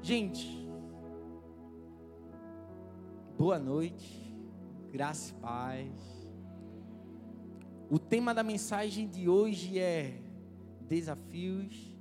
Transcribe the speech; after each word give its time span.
Gente, 0.00 0.70
boa 3.36 3.58
noite, 3.58 4.32
graça 4.92 5.32
e 5.32 5.40
paz. 5.40 6.30
O 7.90 7.98
tema 7.98 8.32
da 8.32 8.44
mensagem 8.44 9.08
de 9.08 9.28
hoje 9.28 9.80
é 9.80 10.22
desafios 10.82 11.98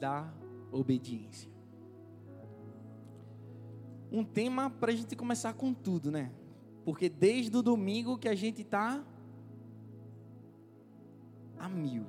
da 0.00 0.28
obediência. 0.72 1.48
Um 4.10 4.24
tema 4.24 4.68
para 4.68 4.90
a 4.90 4.96
gente 4.96 5.14
começar 5.14 5.52
com 5.52 5.72
tudo, 5.72 6.10
né? 6.10 6.32
Porque 6.84 7.08
desde 7.08 7.56
o 7.56 7.62
domingo 7.62 8.18
que 8.18 8.28
a 8.28 8.34
gente 8.34 8.62
está 8.62 9.04
a 11.64 11.68
mil. 11.68 12.06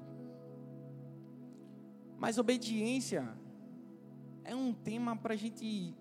Mas 2.18 2.38
obediência 2.38 3.28
é 4.44 4.56
um 4.56 4.74
tema 4.74 5.16
para 5.16 5.34
a 5.34 5.38
gente. 5.38 5.96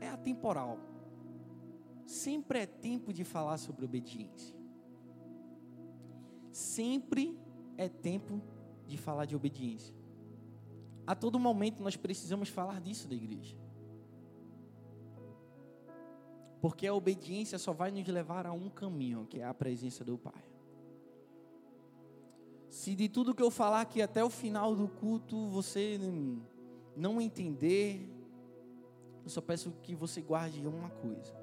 É 0.00 0.08
atemporal. 0.08 0.78
Sempre 2.06 2.60
é 2.60 2.66
tempo 2.66 3.12
de 3.12 3.24
falar 3.24 3.58
sobre 3.58 3.84
obediência. 3.84 4.56
Sempre 6.52 7.38
é 7.76 7.88
tempo 7.88 8.40
de 8.86 8.96
falar 8.96 9.24
de 9.24 9.34
obediência. 9.34 9.94
A 11.06 11.14
todo 11.14 11.38
momento 11.38 11.82
nós 11.82 11.96
precisamos 11.96 12.48
falar 12.48 12.80
disso 12.80 13.08
da 13.08 13.14
igreja. 13.14 13.56
Porque 16.60 16.86
a 16.86 16.94
obediência 16.94 17.58
só 17.58 17.72
vai 17.72 17.90
nos 17.90 18.06
levar 18.06 18.46
a 18.46 18.52
um 18.52 18.68
caminho, 18.68 19.26
que 19.26 19.38
é 19.38 19.44
a 19.44 19.54
presença 19.54 20.04
do 20.04 20.16
Pai. 20.16 20.47
Se 22.68 22.94
de 22.94 23.08
tudo 23.08 23.34
que 23.34 23.42
eu 23.42 23.50
falar 23.50 23.80
aqui 23.80 24.02
até 24.02 24.22
o 24.22 24.30
final 24.30 24.74
do 24.76 24.88
culto 24.88 25.48
você 25.48 25.98
não 26.94 27.20
entender, 27.20 28.08
eu 29.24 29.30
só 29.30 29.40
peço 29.40 29.72
que 29.82 29.94
você 29.94 30.20
guarde 30.20 30.66
uma 30.66 30.90
coisa. 30.90 31.34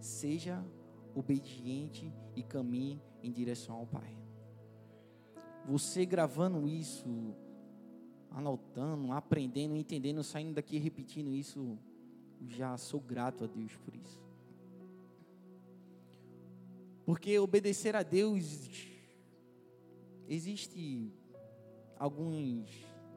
Seja 0.00 0.64
obediente 1.14 2.12
e 2.36 2.42
caminhe 2.42 3.00
em 3.22 3.30
direção 3.30 3.76
ao 3.76 3.86
Pai. 3.86 4.16
Você 5.66 6.04
gravando 6.04 6.68
isso, 6.68 7.06
anotando, 8.30 9.12
aprendendo, 9.12 9.76
entendendo, 9.76 10.22
saindo 10.22 10.54
daqui 10.54 10.76
repetindo 10.76 11.34
isso, 11.34 11.78
já 12.46 12.76
sou 12.76 13.00
grato 13.00 13.44
a 13.44 13.46
Deus 13.46 13.74
por 13.76 13.94
isso. 13.94 14.22
Porque 17.04 17.38
obedecer 17.38 17.94
a 17.94 18.02
Deus 18.02 18.68
existe 20.28 21.12
alguns 21.98 22.68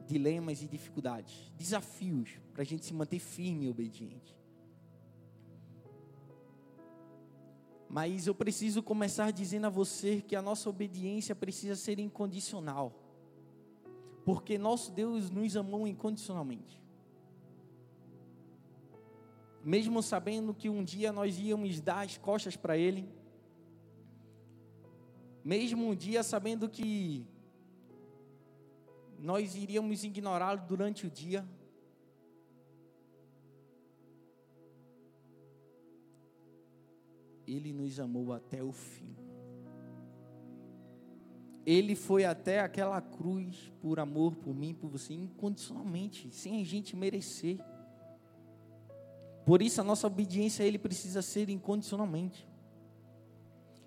dilemas 0.06 0.62
e 0.62 0.68
dificuldades, 0.68 1.52
desafios 1.56 2.40
para 2.54 2.62
a 2.62 2.66
gente 2.66 2.86
se 2.86 2.94
manter 2.94 3.20
firme 3.20 3.66
e 3.66 3.70
obediente. 3.70 4.36
Mas 7.90 8.28
eu 8.28 8.36
preciso 8.36 8.84
começar 8.84 9.32
dizendo 9.32 9.68
a 9.68 9.70
você 9.70 10.22
que 10.22 10.36
a 10.36 10.42
nossa 10.42 10.70
obediência 10.70 11.34
precisa 11.34 11.76
ser 11.76 12.00
incondicional. 12.00 12.94
Porque 14.26 14.58
nosso 14.58 14.92
Deus 14.92 15.30
nos 15.30 15.56
amou 15.56 15.88
incondicionalmente. 15.88 16.82
Mesmo 19.64 20.04
sabendo 20.04 20.54
que 20.54 20.70
um 20.70 20.84
dia 20.84 21.14
nós 21.14 21.40
íamos 21.40 21.80
dar 21.80 22.06
as 22.06 22.18
costas 22.18 22.58
para 22.58 22.78
Ele, 22.78 23.08
mesmo 25.48 25.88
um 25.88 25.96
dia 25.96 26.24
sabendo 26.24 26.68
que 26.68 27.26
nós 29.18 29.56
iríamos 29.56 30.04
ignorá-lo 30.04 30.62
durante 30.68 31.08
o 31.08 31.10
dia, 31.10 31.48
Ele 37.48 37.72
nos 37.72 37.98
amou 37.98 38.34
até 38.34 38.62
o 38.62 38.74
fim. 38.74 39.16
Ele 41.66 41.96
foi 41.96 42.26
até 42.26 42.60
aquela 42.60 43.00
cruz 43.00 43.72
por 43.82 44.02
amor, 44.02 44.36
por 44.36 44.54
mim, 44.54 44.74
por 44.74 44.90
você, 44.90 45.14
incondicionalmente, 45.14 46.30
sem 46.30 46.60
a 46.62 46.66
gente 46.66 46.94
merecer. 46.94 47.58
Por 49.46 49.62
isso 49.62 49.80
a 49.80 49.84
nossa 49.86 50.08
obediência 50.08 50.66
a 50.66 50.68
Ele 50.68 50.78
precisa 50.78 51.22
ser 51.22 51.50
incondicionalmente. 51.50 52.46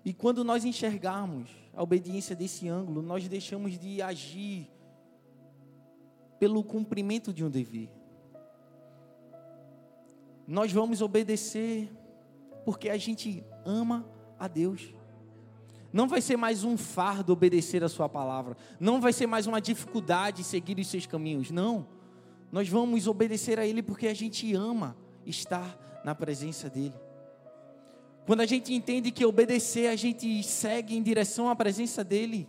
E 0.03 0.13
quando 0.13 0.43
nós 0.43 0.65
enxergarmos 0.65 1.49
a 1.73 1.83
obediência 1.83 2.35
desse 2.35 2.67
ângulo, 2.67 3.01
nós 3.01 3.27
deixamos 3.27 3.77
de 3.77 4.01
agir 4.01 4.69
pelo 6.39 6.63
cumprimento 6.63 7.31
de 7.31 7.43
um 7.43 7.49
dever. 7.49 7.89
Nós 10.47 10.71
vamos 10.71 11.01
obedecer 11.01 11.91
porque 12.65 12.89
a 12.89 12.97
gente 12.97 13.43
ama 13.63 14.05
a 14.39 14.47
Deus. 14.47 14.93
Não 15.93 16.07
vai 16.07 16.21
ser 16.21 16.37
mais 16.37 16.63
um 16.63 16.77
fardo 16.77 17.33
obedecer 17.33 17.83
a 17.83 17.89
Sua 17.89 18.09
palavra. 18.09 18.57
Não 18.79 18.99
vai 18.99 19.13
ser 19.13 19.27
mais 19.27 19.45
uma 19.45 19.61
dificuldade 19.61 20.43
seguir 20.43 20.79
os 20.79 20.87
seus 20.87 21.05
caminhos. 21.05 21.51
Não. 21.51 21.85
Nós 22.51 22.67
vamos 22.67 23.07
obedecer 23.07 23.59
a 23.59 23.65
Ele 23.65 23.83
porque 23.83 24.07
a 24.07 24.13
gente 24.13 24.53
ama 24.55 24.97
estar 25.25 26.01
na 26.03 26.15
presença 26.15 26.69
dEle. 26.69 27.10
Quando 28.25 28.41
a 28.41 28.45
gente 28.45 28.73
entende 28.73 29.11
que 29.11 29.25
obedecer, 29.25 29.87
a 29.87 29.95
gente 29.95 30.43
segue 30.43 30.95
em 30.95 31.01
direção 31.01 31.49
à 31.49 31.55
presença 31.55 32.03
dEle. 32.03 32.47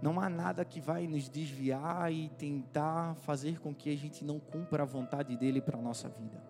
Não 0.00 0.18
há 0.20 0.28
nada 0.28 0.64
que 0.64 0.80
vai 0.80 1.06
nos 1.06 1.28
desviar 1.28 2.12
e 2.12 2.28
tentar 2.30 3.14
fazer 3.16 3.60
com 3.60 3.74
que 3.74 3.90
a 3.90 3.96
gente 3.96 4.24
não 4.24 4.40
cumpra 4.40 4.82
a 4.82 4.86
vontade 4.86 5.36
dEle 5.36 5.60
para 5.60 5.78
a 5.78 5.82
nossa 5.82 6.08
vida. 6.08 6.42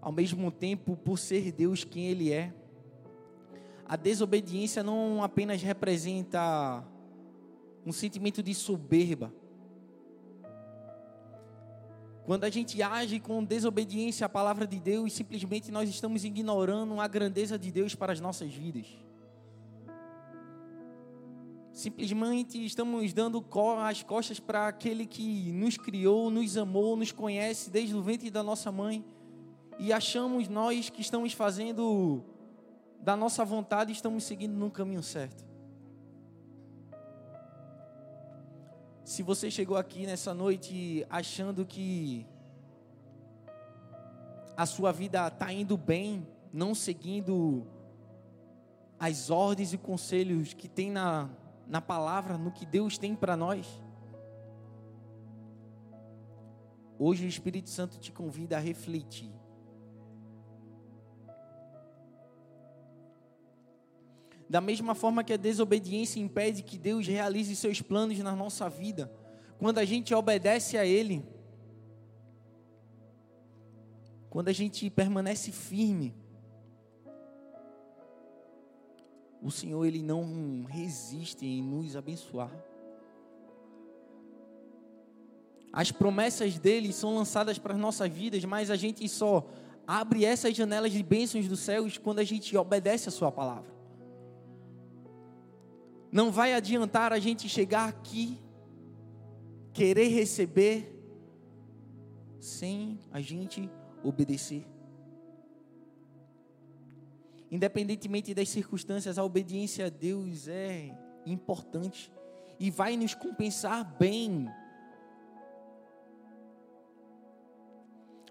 Ao 0.00 0.12
mesmo 0.12 0.50
tempo, 0.50 0.96
por 0.96 1.18
ser 1.18 1.52
Deus 1.52 1.84
quem 1.84 2.06
Ele 2.06 2.32
é, 2.32 2.54
a 3.86 3.96
desobediência 3.96 4.82
não 4.82 5.22
apenas 5.22 5.62
representa 5.62 6.84
um 7.84 7.92
sentimento 7.92 8.42
de 8.42 8.54
soberba, 8.54 9.32
quando 12.28 12.44
a 12.44 12.50
gente 12.50 12.82
age 12.82 13.18
com 13.18 13.42
desobediência 13.42 14.26
à 14.26 14.28
palavra 14.28 14.66
de 14.66 14.78
Deus, 14.78 15.14
simplesmente 15.14 15.70
nós 15.72 15.88
estamos 15.88 16.24
ignorando 16.26 17.00
a 17.00 17.08
grandeza 17.08 17.58
de 17.58 17.72
Deus 17.72 17.94
para 17.94 18.12
as 18.12 18.20
nossas 18.20 18.52
vidas. 18.52 18.86
Simplesmente 21.72 22.62
estamos 22.62 23.14
dando 23.14 23.42
as 23.82 24.02
costas 24.02 24.38
para 24.38 24.68
aquele 24.68 25.06
que 25.06 25.50
nos 25.52 25.78
criou, 25.78 26.28
nos 26.28 26.58
amou, 26.58 26.98
nos 26.98 27.12
conhece 27.12 27.70
desde 27.70 27.96
o 27.96 28.02
ventre 28.02 28.28
da 28.28 28.42
nossa 28.42 28.70
mãe 28.70 29.02
e 29.78 29.90
achamos 29.90 30.50
nós 30.50 30.90
que 30.90 31.00
estamos 31.00 31.32
fazendo 31.32 32.22
da 33.00 33.16
nossa 33.16 33.42
vontade, 33.42 33.90
estamos 33.90 34.22
seguindo 34.24 34.52
no 34.52 34.70
caminho 34.70 35.02
certo. 35.02 35.47
Se 39.08 39.22
você 39.22 39.50
chegou 39.50 39.78
aqui 39.78 40.04
nessa 40.04 40.34
noite 40.34 41.06
achando 41.08 41.64
que 41.64 42.26
a 44.54 44.66
sua 44.66 44.92
vida 44.92 45.26
está 45.28 45.50
indo 45.50 45.78
bem, 45.78 46.28
não 46.52 46.74
seguindo 46.74 47.66
as 49.00 49.30
ordens 49.30 49.72
e 49.72 49.78
conselhos 49.78 50.52
que 50.52 50.68
tem 50.68 50.90
na, 50.90 51.30
na 51.66 51.80
palavra, 51.80 52.36
no 52.36 52.52
que 52.52 52.66
Deus 52.66 52.98
tem 52.98 53.16
para 53.16 53.34
nós, 53.34 53.66
hoje 56.98 57.24
o 57.24 57.28
Espírito 57.28 57.70
Santo 57.70 57.98
te 57.98 58.12
convida 58.12 58.58
a 58.58 58.60
refletir. 58.60 59.32
Da 64.48 64.60
mesma 64.60 64.94
forma 64.94 65.22
que 65.22 65.32
a 65.32 65.36
desobediência 65.36 66.20
impede 66.20 66.62
que 66.62 66.78
Deus 66.78 67.06
realize 67.06 67.54
seus 67.54 67.82
planos 67.82 68.18
na 68.20 68.34
nossa 68.34 68.68
vida, 68.68 69.12
quando 69.58 69.78
a 69.78 69.84
gente 69.84 70.14
obedece 70.14 70.78
a 70.78 70.86
Ele, 70.86 71.22
quando 74.30 74.48
a 74.48 74.52
gente 74.52 74.88
permanece 74.88 75.52
firme, 75.52 76.14
o 79.42 79.50
Senhor 79.50 79.84
ele 79.84 80.02
não 80.02 80.64
resiste 80.68 81.46
em 81.46 81.62
nos 81.62 81.96
abençoar. 81.96 82.52
As 85.72 85.92
promessas 85.92 86.58
dele 86.58 86.92
são 86.92 87.14
lançadas 87.14 87.58
para 87.58 87.74
as 87.74 87.78
nossas 87.78 88.10
vidas, 88.10 88.44
mas 88.44 88.70
a 88.70 88.76
gente 88.76 89.08
só 89.08 89.46
abre 89.86 90.24
essas 90.24 90.56
janelas 90.56 90.92
de 90.92 91.02
bênçãos 91.02 91.46
dos 91.46 91.60
céus 91.60 91.96
quando 91.96 92.18
a 92.18 92.24
gente 92.24 92.56
obedece 92.56 93.08
a 93.08 93.12
sua 93.12 93.30
palavra. 93.30 93.77
Não 96.10 96.30
vai 96.30 96.54
adiantar 96.54 97.12
a 97.12 97.18
gente 97.18 97.48
chegar 97.48 97.88
aqui, 97.88 98.38
querer 99.72 100.08
receber, 100.08 100.94
sem 102.40 102.98
a 103.12 103.20
gente 103.20 103.70
obedecer. 104.02 104.66
Independentemente 107.50 108.34
das 108.34 108.48
circunstâncias, 108.48 109.18
a 109.18 109.24
obediência 109.24 109.86
a 109.86 109.88
Deus 109.88 110.48
é 110.48 110.96
importante 111.24 112.12
e 112.58 112.70
vai 112.70 112.96
nos 112.96 113.14
compensar 113.14 113.84
bem. 113.98 114.48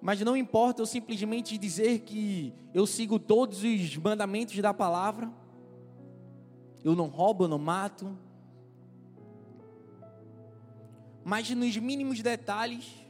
Mas 0.01 0.21
não 0.21 0.37
importa 0.37 0.81
eu 0.81 0.85
simplesmente 0.85 1.57
dizer 1.57 1.99
que 1.99 2.53
eu 2.73 2.85
sigo 2.85 3.17
todos 3.17 3.63
os 3.63 3.97
mandamentos 3.97 4.55
da 4.59 4.73
palavra, 4.73 5.31
eu 6.87 6.95
não 6.95 7.07
roubo, 7.07 7.43
eu 7.43 7.47
não 7.49 7.57
mato, 7.57 8.17
mas 11.21 11.49
nos 11.49 11.75
mínimos 11.75 12.21
detalhes, 12.21 13.05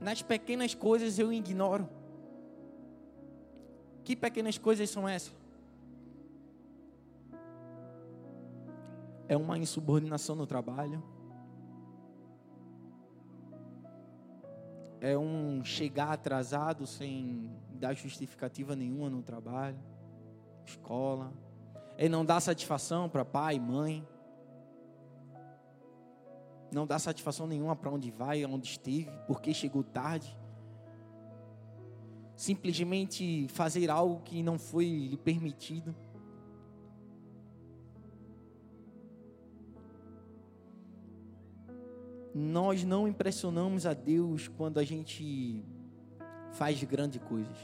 nas 0.00 0.20
pequenas 0.20 0.74
coisas 0.74 1.20
eu 1.20 1.32
ignoro. 1.32 1.88
Que 4.02 4.16
pequenas 4.16 4.58
coisas 4.58 4.90
são 4.90 5.08
essas? 5.08 5.32
É 9.28 9.36
uma 9.36 9.56
insubordinação 9.56 10.34
no 10.34 10.48
trabalho. 10.48 11.00
É 15.00 15.16
um 15.16 15.64
chegar 15.64 16.10
atrasado 16.10 16.88
sem 16.88 17.48
dar 17.70 17.94
justificativa 17.94 18.74
nenhuma 18.74 19.08
no 19.08 19.22
trabalho, 19.22 19.78
escola. 20.66 21.32
É 22.02 22.08
não 22.08 22.24
dar 22.24 22.40
satisfação 22.40 23.10
para 23.10 23.26
pai, 23.26 23.58
mãe. 23.58 24.08
Não 26.72 26.86
dá 26.86 26.98
satisfação 26.98 27.46
nenhuma 27.46 27.76
para 27.76 27.90
onde 27.90 28.10
vai, 28.10 28.42
onde 28.46 28.68
esteve, 28.68 29.10
porque 29.26 29.52
chegou 29.52 29.84
tarde 29.84 30.34
simplesmente 32.34 33.46
fazer 33.48 33.90
algo 33.90 34.22
que 34.22 34.42
não 34.42 34.58
foi 34.58 34.86
lhe 34.86 35.16
permitido. 35.18 35.94
Nós 42.34 42.82
não 42.82 43.06
impressionamos 43.06 43.84
a 43.84 43.92
Deus 43.92 44.48
quando 44.48 44.78
a 44.78 44.84
gente 44.84 45.62
faz 46.52 46.82
grandes 46.82 47.22
coisas, 47.24 47.58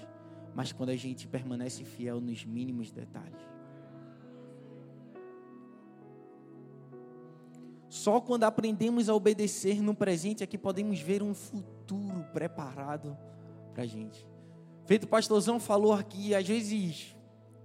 mas 0.54 0.72
quando 0.72 0.90
a 0.90 0.96
gente 0.96 1.26
permanece 1.26 1.82
fiel 1.82 2.20
nos 2.20 2.44
mínimos 2.44 2.92
detalhes. 2.92 3.55
Só 8.06 8.20
quando 8.20 8.44
aprendemos 8.44 9.08
a 9.08 9.14
obedecer 9.16 9.82
no 9.82 9.92
presente 9.92 10.44
é 10.44 10.46
que 10.46 10.56
podemos 10.56 11.00
ver 11.00 11.24
um 11.24 11.34
futuro 11.34 12.24
preparado 12.32 13.18
para 13.74 13.82
a 13.82 13.86
gente. 13.86 14.24
Feito 14.84 15.02
o 15.02 15.08
pastorzão 15.08 15.58
falou 15.58 15.92
aqui, 15.92 16.32
às 16.32 16.46
vezes 16.46 17.16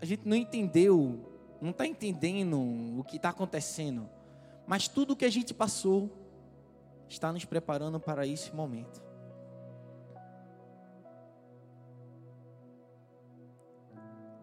a 0.02 0.06
gente 0.06 0.28
não 0.28 0.36
entendeu, 0.36 1.32
não 1.62 1.70
está 1.70 1.86
entendendo 1.86 2.60
o 2.98 3.04
que 3.04 3.18
está 3.18 3.30
acontecendo, 3.30 4.10
mas 4.66 4.88
tudo 4.88 5.16
que 5.16 5.26
a 5.26 5.30
gente 5.30 5.54
passou 5.54 6.10
está 7.08 7.32
nos 7.32 7.46
preparando 7.46 8.00
para 8.00 8.26
esse 8.26 8.52
momento. 8.52 9.00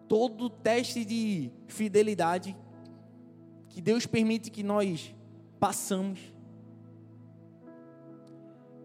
Todo 0.07 0.49
teste 0.49 1.03
de 1.03 1.51
fidelidade 1.67 2.55
que 3.67 3.81
Deus 3.81 4.05
permite 4.05 4.49
que 4.49 4.63
nós 4.63 5.13
passamos 5.59 6.19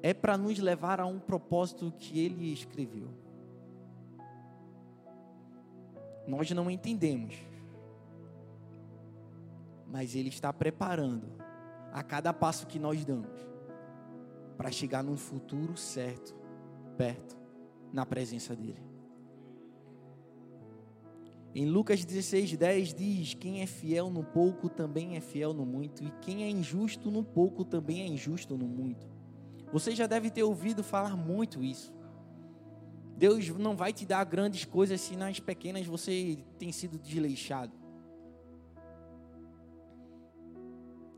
é 0.03 0.12
para 0.12 0.37
nos 0.37 0.59
levar 0.59 1.00
a 1.00 1.06
um 1.06 1.19
propósito 1.19 1.93
que 1.99 2.21
Ele 2.21 2.53
escreveu. 2.53 3.09
Nós 6.26 6.50
não 6.50 6.71
entendemos. 6.71 7.35
Mas 9.87 10.15
Ele 10.15 10.29
está 10.29 10.53
preparando 10.53 11.26
a 11.93 12.03
cada 12.03 12.32
passo 12.32 12.67
que 12.67 12.79
nós 12.79 13.05
damos 13.05 13.31
para 14.56 14.71
chegar 14.71 15.03
num 15.03 15.17
futuro 15.17 15.76
certo, 15.76 16.35
perto, 16.97 17.37
na 17.93 18.05
presença 18.05 18.55
dEle. 18.55 18.94
Em 21.55 21.67
Lucas 21.67 22.05
16, 22.05 22.56
10 22.56 22.95
diz: 22.95 23.35
Quem 23.35 23.62
é 23.62 23.67
fiel 23.67 24.11
no 24.11 24.25
pouco 24.25 24.69
também 24.69 25.17
é 25.17 25.21
fiel 25.21 25.55
no 25.55 25.65
muito, 25.65 26.03
e 26.03 26.11
quem 26.21 26.43
é 26.43 26.51
injusto 26.51 27.11
no 27.11 27.23
pouco 27.23 27.65
também 27.65 28.03
é 28.03 28.06
injusto 28.06 28.59
no 28.59 28.67
muito. 28.67 29.06
Você 29.73 29.95
já 29.95 30.06
deve 30.06 30.31
ter 30.31 30.43
ouvido 30.43 30.83
falar 30.83 31.17
muito 31.17 31.62
isso. 31.62 31.95
Deus 33.17 33.49
não 33.51 33.77
vai 33.77 33.93
te 33.93 34.05
dar 34.05 34.25
grandes 34.25 34.65
coisas 34.65 35.01
se 35.01 35.15
nas 35.17 35.39
pequenas 35.39 35.87
você 35.87 36.39
tem 36.59 36.73
sido 36.73 36.99
desleixado. 36.99 37.73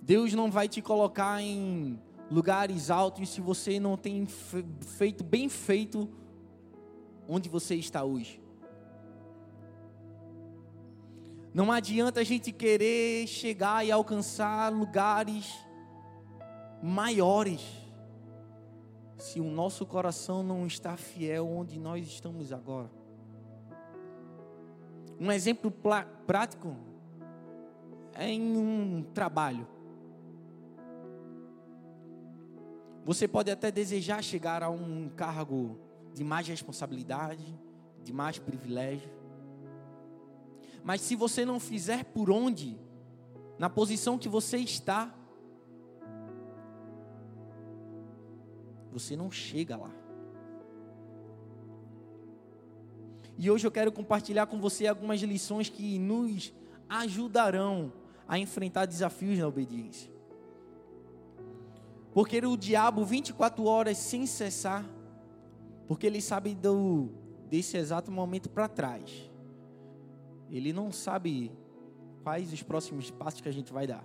Deus 0.03 0.35
não 0.35 0.51
vai 0.51 0.69
te 0.69 0.83
colocar 0.83 1.41
em 1.41 1.99
lugares 2.31 2.91
altos 2.91 3.31
se 3.31 3.41
você 3.41 3.81
não 3.81 3.97
tem 3.97 4.27
feito 4.27 5.25
bem 5.25 5.49
feito 5.49 6.09
onde 7.27 7.49
você 7.49 7.75
está 7.75 8.05
hoje. 8.05 8.46
Não 11.57 11.73
adianta 11.73 12.21
a 12.21 12.23
gente 12.23 12.53
querer 12.53 13.27
chegar 13.27 13.83
e 13.83 13.91
alcançar 13.91 14.71
lugares 14.71 15.59
maiores 16.83 17.67
se 19.17 19.41
o 19.41 19.51
nosso 19.51 19.87
coração 19.87 20.43
não 20.43 20.67
está 20.67 20.99
fiel 20.99 21.49
onde 21.49 21.81
nós 21.81 22.07
estamos 22.07 22.53
agora. 22.53 22.91
Um 25.19 25.33
exemplo 25.33 25.73
prático 26.27 26.77
é 28.13 28.29
em 28.29 28.55
um 28.55 29.03
trabalho. 29.15 29.67
Você 33.03 33.27
pode 33.27 33.51
até 33.51 33.71
desejar 33.71 34.23
chegar 34.23 34.63
a 34.63 34.69
um 34.69 35.09
cargo 35.09 35.79
de 36.13 36.23
mais 36.23 36.47
responsabilidade, 36.47 37.59
de 38.05 38.13
mais 38.13 38.39
privilégio. 38.39 39.11
Mas 40.87 41.01
se 41.01 41.17
você 41.17 41.45
não 41.45 41.59
fizer 41.59 42.05
por 42.05 42.31
onde, 42.31 42.79
na 43.59 43.69
posição 43.69 44.17
que 44.17 44.29
você 44.29 44.59
está, 44.59 45.13
você 48.93 49.17
não 49.17 49.29
chega 49.29 49.77
lá. 49.77 49.91
E 53.37 53.51
hoje 53.51 53.67
eu 53.67 53.73
quero 53.73 53.91
compartilhar 53.91 54.47
com 54.47 54.61
você 54.61 54.87
algumas 54.87 55.21
lições 55.21 55.69
que 55.69 55.99
nos 55.99 56.55
ajudarão 56.89 57.93
a 58.29 58.39
enfrentar 58.39 58.87
desafios 58.87 59.41
na 59.41 59.49
obediência. 59.49 60.09
Porque 62.15 62.39
o 62.39 62.57
diabo 62.57 63.05
24 63.05 63.65
horas 63.65 63.99
sem 63.99 64.25
cessar, 64.25 64.89
porque 65.89 66.07
ele 66.07 66.23
sabe 66.23 66.55
do, 66.55 67.11
desse 67.51 67.77
exato 67.77 68.13
momento 68.13 68.49
para 68.49 68.69
trás. 68.69 69.35
Ele 70.51 70.73
não 70.73 70.93
sabe 70.93 71.53
quais 72.23 72.53
os 72.53 72.63
próximos 72.63 73.11
passos 73.11 73.41
que 73.41 73.49
a 73.49 73.53
gente 73.53 73.73
vai 73.73 73.87
dar 73.87 74.05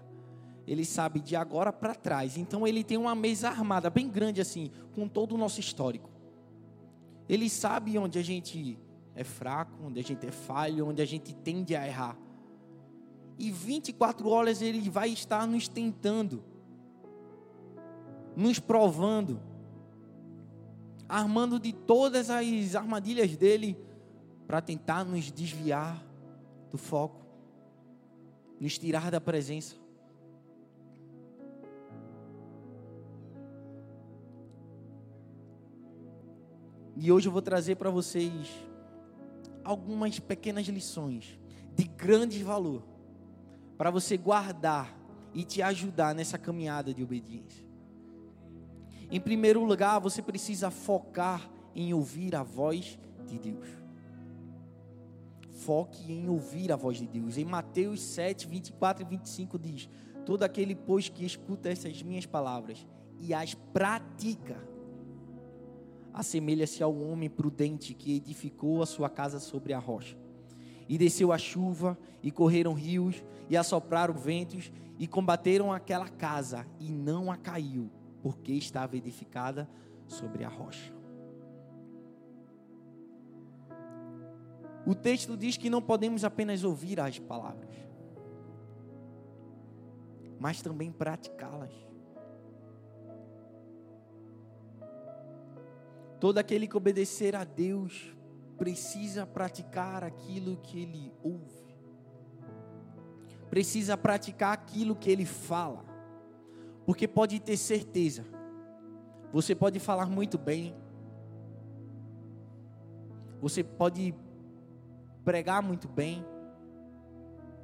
ele 0.68 0.86
sabe 0.86 1.20
de 1.20 1.36
agora 1.36 1.74
para 1.74 1.96
trás. 1.96 2.38
Então 2.38 2.68
ele 2.68 2.84
tem 2.84 2.98
uma 2.98 3.16
mesa 3.16 3.50
armada 3.50 3.90
bem 3.90 4.10
grande 4.10 4.42
assim, 4.42 4.72
com 4.94 5.08
todo 5.08 5.36
o 5.36 5.38
nosso 5.38 5.60
histórico. 5.60 6.10
Ele 7.28 7.50
sabe 7.50 7.98
onde 7.98 8.20
a 8.20 8.24
gente 8.24 8.78
é 9.16 9.24
fraco, 9.24 9.74
onde 9.84 10.00
a 10.00 10.04
gente 10.04 10.26
é 10.26 10.32
falho, 10.32 10.88
onde 10.88 11.02
a 11.02 11.06
gente 11.06 11.34
tende 11.34 11.76
a 11.76 11.86
errar. 11.86 12.18
E 13.38 13.52
24 13.52 14.30
horas 14.30 14.62
ele 14.62 14.90
vai 14.90 15.10
estar 15.10 15.48
nos 15.48 15.68
tentando, 15.68 16.44
nos 18.36 18.60
provando, 18.60 19.42
armando 21.10 21.60
de 21.60 21.74
todas 21.74 22.30
as 22.30 22.76
armadilhas 22.76 23.36
dele 23.36 23.78
para 24.46 24.62
tentar 24.62 25.04
nos 25.04 25.32
desviar 25.32 26.06
do 26.72 26.78
foco, 26.78 27.26
nos 28.60 28.78
tirar 28.78 29.12
da 29.12 29.20
presença. 29.20 29.76
E 36.96 37.12
hoje 37.12 37.28
eu 37.28 37.32
vou 37.32 37.42
trazer 37.42 37.76
para 37.76 37.90
vocês 37.90 38.48
algumas 39.64 40.20
pequenas 40.20 40.68
lições 40.68 41.40
de 41.76 41.84
grande 41.86 42.44
valor 42.44 42.84
para 43.78 43.90
você 43.90 44.16
guardar 44.18 44.96
e 45.34 45.44
te 45.44 45.62
ajudar 45.62 46.14
nessa 46.14 46.38
caminhada 46.38 46.94
de 46.94 47.04
obediência. 47.04 47.66
Em 49.10 49.20
primeiro 49.20 49.64
lugar, 49.64 50.00
você 50.00 50.22
precisa 50.22 50.70
focar 50.70 51.50
em 51.76 51.94
ouvir 51.94 52.36
a 52.36 52.44
voz 52.44 53.00
de 53.26 53.40
Deus. 53.40 53.81
Foque 55.62 56.12
em 56.12 56.28
ouvir 56.28 56.72
a 56.72 56.76
voz 56.76 56.98
de 56.98 57.06
Deus. 57.06 57.38
Em 57.38 57.46
Mateus 57.46 58.02
7, 58.02 58.48
24 58.48 59.04
e 59.04 59.08
25 59.08 59.60
diz: 59.60 59.88
Todo 60.26 60.42
aquele, 60.42 60.74
pois, 60.74 61.08
que 61.08 61.24
escuta 61.24 61.70
essas 61.70 62.02
minhas 62.02 62.26
palavras 62.26 62.86
e 63.20 63.32
as 63.32 63.54
pratica, 63.54 64.58
assemelha-se 66.12 66.82
ao 66.82 66.98
homem 66.98 67.30
prudente 67.30 67.94
que 67.94 68.16
edificou 68.16 68.82
a 68.82 68.88
sua 68.88 69.08
casa 69.08 69.40
sobre 69.40 69.72
a 69.74 69.80
rocha. 69.80 70.18
E 70.90 70.98
desceu 70.98 71.32
a 71.32 71.38
chuva, 71.38 71.96
e 72.24 72.32
correram 72.32 72.74
rios, 72.74 73.24
e 73.48 73.56
assopraram 73.56 74.16
ventos, 74.16 74.72
e 74.98 75.06
combateram 75.06 75.72
aquela 75.72 76.10
casa, 76.10 76.66
e 76.80 76.92
não 76.92 77.32
a 77.32 77.38
caiu, 77.38 77.90
porque 78.24 78.52
estava 78.52 78.98
edificada 78.98 79.70
sobre 80.08 80.44
a 80.44 80.50
rocha. 80.50 81.01
O 84.86 84.96
texto 84.96 85.38
diz 85.38 85.58
que 85.58 85.70
não 85.70 85.82
podemos 85.82 86.24
apenas 86.24 86.64
ouvir 86.64 87.00
as 87.00 87.20
palavras, 87.20 87.70
mas 90.40 90.62
também 90.62 90.92
praticá-las. 90.92 91.72
Todo 96.20 96.38
aquele 96.38 96.68
que 96.68 96.78
obedecer 96.78 97.36
a 97.36 97.44
Deus 97.44 98.16
precisa 98.58 99.26
praticar 99.26 100.04
aquilo 100.04 100.58
que 100.58 100.82
ele 100.82 101.14
ouve, 101.24 101.76
precisa 103.50 103.98
praticar 103.98 104.54
aquilo 104.54 104.96
que 104.96 105.10
ele 105.12 105.26
fala, 105.26 105.84
porque 106.86 107.08
pode 107.08 107.40
ter 107.40 107.58
certeza, 107.58 108.26
você 109.32 109.56
pode 109.56 109.80
falar 109.80 110.08
muito 110.08 110.38
bem, 110.38 110.76
você 113.40 113.64
pode 113.64 114.14
pregar 115.24 115.62
muito 115.62 115.88
bem, 115.88 116.26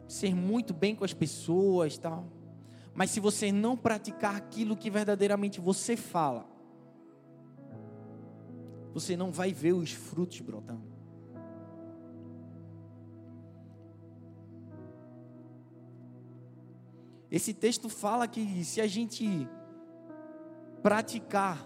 ser 0.07 0.35
muito 0.35 0.73
bem 0.73 0.95
com 0.95 1.03
as 1.03 1.13
pessoas, 1.13 1.97
tal. 1.97 2.25
Mas 2.93 3.11
se 3.11 3.19
você 3.19 3.51
não 3.51 3.77
praticar 3.77 4.35
aquilo 4.35 4.75
que 4.75 4.89
verdadeiramente 4.89 5.59
você 5.59 5.95
fala, 5.95 6.45
você 8.93 9.15
não 9.15 9.31
vai 9.31 9.53
ver 9.53 9.73
os 9.73 9.91
frutos 9.91 10.41
brotando. 10.41 10.97
Esse 17.29 17.53
texto 17.53 17.89
fala 17.89 18.27
que 18.27 18.63
se 18.63 18.79
a 18.79 18.87
gente 18.87 19.47
praticar 20.81 21.63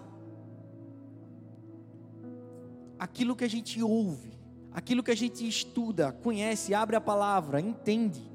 aquilo 2.98 3.36
que 3.36 3.44
a 3.44 3.48
gente 3.48 3.82
ouve, 3.82 4.41
aquilo 4.74 5.02
que 5.02 5.10
a 5.10 5.16
gente 5.16 5.46
estuda, 5.46 6.12
conhece, 6.12 6.74
abre 6.74 6.96
a 6.96 7.00
palavra, 7.00 7.60
entende, 7.60 8.30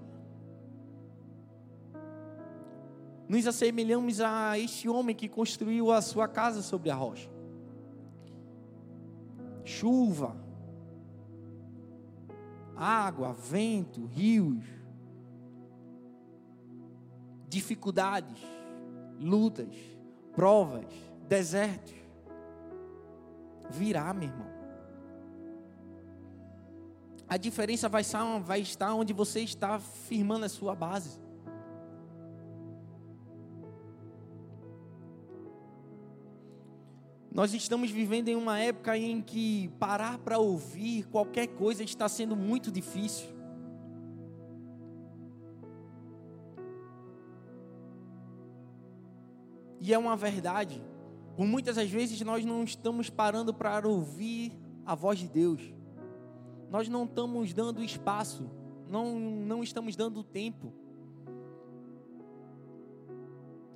nos 3.27 3.45
assemelhamos 3.45 4.21
a 4.21 4.57
este 4.57 4.87
homem 4.87 5.15
que 5.15 5.27
construiu 5.27 5.91
a 5.91 6.01
sua 6.01 6.27
casa 6.27 6.61
sobre 6.61 6.89
a 6.89 6.95
rocha 6.95 7.37
chuva, 9.67 10.35
água, 12.75 13.33
vento, 13.33 14.05
rios, 14.05 14.63
dificuldades, 17.49 18.41
lutas, 19.19 19.75
provas, 20.33 20.85
desertos. 21.27 21.95
Virá, 23.69 24.13
meu 24.13 24.29
irmão. 24.29 24.56
A 27.29 27.35
diferença 27.35 27.89
vai 27.89 28.01
estar, 28.61 28.93
onde 28.93 29.11
você 29.11 29.41
está 29.41 29.79
firmando 29.79 30.45
a 30.45 30.49
sua 30.49 30.73
base. 30.73 31.19
Nós 37.29 37.53
estamos 37.53 37.91
vivendo 37.91 38.29
em 38.29 38.35
uma 38.35 38.57
época 38.57 38.97
em 38.97 39.21
que 39.21 39.67
parar 39.77 40.17
para 40.17 40.39
ouvir 40.39 41.03
qualquer 41.09 41.47
coisa 41.47 41.83
está 41.83 42.07
sendo 42.07 42.35
muito 42.35 42.71
difícil. 42.71 43.27
E 49.79 49.93
é 49.93 49.97
uma 49.97 50.15
verdade. 50.15 50.81
Por 51.35 51.45
muitas 51.45 51.75
das 51.75 51.89
vezes 51.89 52.19
nós 52.21 52.43
não 52.43 52.63
estamos 52.63 53.09
parando 53.09 53.53
para 53.53 53.87
ouvir 53.87 54.51
a 54.85 54.95
voz 54.95 55.19
de 55.19 55.27
Deus. 55.27 55.76
Nós 56.69 56.89
não 56.89 57.05
estamos 57.05 57.53
dando 57.53 57.83
espaço, 57.83 58.49
não, 58.89 59.19
não 59.19 59.63
estamos 59.63 59.95
dando 59.95 60.23
tempo. 60.23 60.73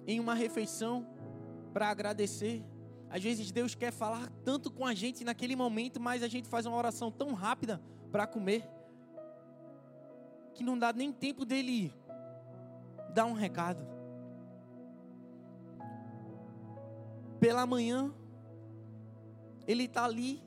Em 0.06 0.20
uma 0.20 0.34
refeição 0.34 1.08
para 1.74 1.90
agradecer. 1.90 2.64
Às 3.10 3.24
vezes 3.24 3.52
Deus 3.52 3.76
quer 3.76 3.92
falar 3.92 4.30
tanto 4.44 4.72
com 4.72 4.86
a 4.86 4.94
gente 4.94 5.24
naquele 5.24 5.56
momento, 5.56 6.00
mas 6.00 6.24
a 6.24 6.28
gente 6.28 6.48
faz 6.48 6.66
uma 6.66 6.78
oração 6.78 7.12
tão 7.12 7.34
rápida 7.34 7.82
para 8.12 8.28
comer 8.28 8.70
que 10.54 10.64
não 10.64 10.78
dá 10.78 10.92
nem 10.92 11.12
tempo 11.12 11.46
dele 11.46 11.94
dar 13.14 13.26
um 13.26 13.34
recado. 13.34 13.86
Pela 17.40 17.66
manhã, 17.66 18.14
ele 19.68 19.86
está 19.86 20.06
ali 20.06 20.42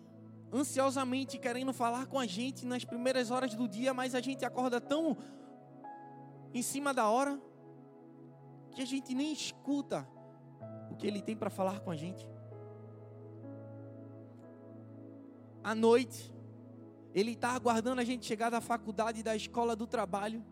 ansiosamente 0.54 1.38
querendo 1.38 1.72
falar 1.72 2.06
com 2.06 2.18
a 2.18 2.26
gente 2.26 2.64
nas 2.64 2.84
primeiras 2.84 3.30
horas 3.30 3.54
do 3.54 3.68
dia, 3.68 3.92
mas 3.92 4.14
a 4.14 4.20
gente 4.20 4.44
acorda 4.44 4.80
tão 4.80 5.16
em 6.52 6.62
cima 6.62 6.94
da 6.94 7.08
hora 7.08 7.40
que 8.70 8.80
a 8.80 8.86
gente 8.86 9.14
nem 9.14 9.32
escuta 9.32 10.08
o 10.90 10.96
que 10.96 11.06
ele 11.06 11.20
tem 11.20 11.36
para 11.36 11.50
falar 11.50 11.80
com 11.80 11.90
a 11.90 11.96
gente. 11.96 12.24
à 15.64 15.74
noite, 15.74 16.30
ele 17.14 17.32
está 17.32 17.52
aguardando 17.52 17.98
a 17.98 18.04
gente 18.04 18.26
chegar 18.26 18.50
da 18.50 18.60
faculdade, 18.60 19.22
da 19.22 19.34
escola, 19.34 19.74
do 19.74 19.86
trabalho, 19.86 20.44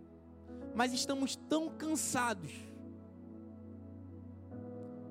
mas 0.74 0.94
estamos 0.94 1.36
tão 1.36 1.68
cansados 1.68 2.50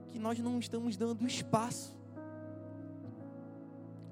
que 0.07 0.17
nós 0.17 0.39
não 0.39 0.57
estamos 0.57 0.97
dando 0.97 1.25
espaço 1.27 1.95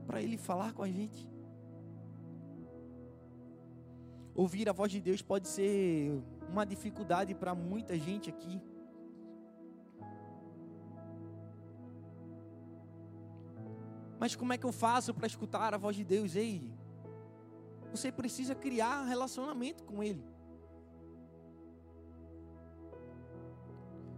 para 0.09 0.23
ele 0.23 0.37
falar 0.37 0.73
com 0.73 0.81
a 0.81 0.87
gente. 0.87 1.29
Ouvir 4.33 4.67
a 4.67 4.73
voz 4.73 4.91
de 4.91 4.99
Deus 4.99 5.21
pode 5.21 5.47
ser 5.47 6.19
uma 6.51 6.65
dificuldade 6.65 7.35
para 7.35 7.53
muita 7.53 7.95
gente 7.95 8.27
aqui. 8.27 8.59
Mas 14.19 14.35
como 14.35 14.51
é 14.51 14.57
que 14.57 14.65
eu 14.65 14.71
faço 14.71 15.13
para 15.13 15.27
escutar 15.27 15.75
a 15.75 15.77
voz 15.77 15.95
de 15.95 16.03
Deus? 16.03 16.35
Ei, 16.35 16.73
você 17.91 18.11
precisa 18.11 18.55
criar 18.55 19.03
relacionamento 19.03 19.83
com 19.83 20.01
Ele. 20.01 20.25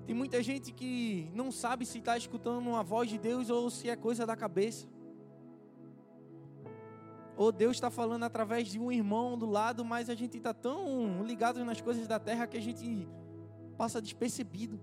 Tem 0.05 0.15
muita 0.15 0.41
gente 0.41 0.71
que 0.71 1.29
não 1.33 1.51
sabe 1.51 1.85
se 1.85 1.97
está 1.97 2.15
escutando 2.15 2.73
a 2.77 2.81
voz 2.81 3.09
de 3.09 3.17
Deus 3.17 3.49
ou 3.49 3.69
se 3.69 3.89
é 3.89 3.95
coisa 3.97 4.25
da 4.25 4.37
cabeça. 4.37 4.87
Ou 7.41 7.51
Deus 7.51 7.77
está 7.77 7.89
falando 7.89 8.21
através 8.21 8.67
de 8.67 8.77
um 8.77 8.91
irmão 8.91 9.35
do 9.35 9.47
lado, 9.47 9.83
mas 9.83 10.11
a 10.11 10.13
gente 10.13 10.37
está 10.37 10.53
tão 10.53 11.23
ligado 11.23 11.65
nas 11.65 11.81
coisas 11.81 12.07
da 12.07 12.19
terra 12.19 12.45
que 12.45 12.55
a 12.55 12.61
gente 12.61 13.07
passa 13.75 13.99
despercebido. 13.99 14.79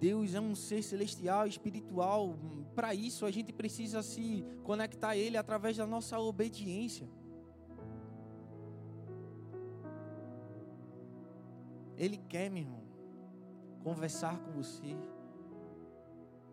Deus 0.00 0.34
é 0.34 0.40
um 0.40 0.56
ser 0.56 0.82
celestial, 0.82 1.46
espiritual. 1.46 2.36
Para 2.74 2.92
isso 2.92 3.24
a 3.24 3.30
gente 3.30 3.52
precisa 3.52 4.02
se 4.02 4.44
conectar 4.64 5.10
a 5.10 5.16
Ele 5.16 5.36
através 5.36 5.76
da 5.76 5.86
nossa 5.86 6.18
obediência. 6.18 7.08
Ele 11.96 12.16
quer, 12.28 12.50
meu 12.50 12.64
irmão, 12.64 12.82
conversar 13.84 14.40
com 14.40 14.50
você. 14.50 14.96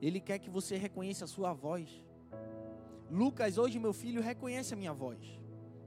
Ele 0.05 0.19
quer 0.19 0.38
que 0.38 0.50
você 0.50 0.75
reconheça 0.75 1.24
a 1.24 1.27
sua 1.27 1.53
voz. 1.53 1.89
Lucas, 3.10 3.57
hoje 3.57 3.79
meu 3.79 3.93
filho 3.93 4.22
reconhece 4.22 4.74
a 4.74 4.77
minha 4.77 4.93
voz. 4.93 5.39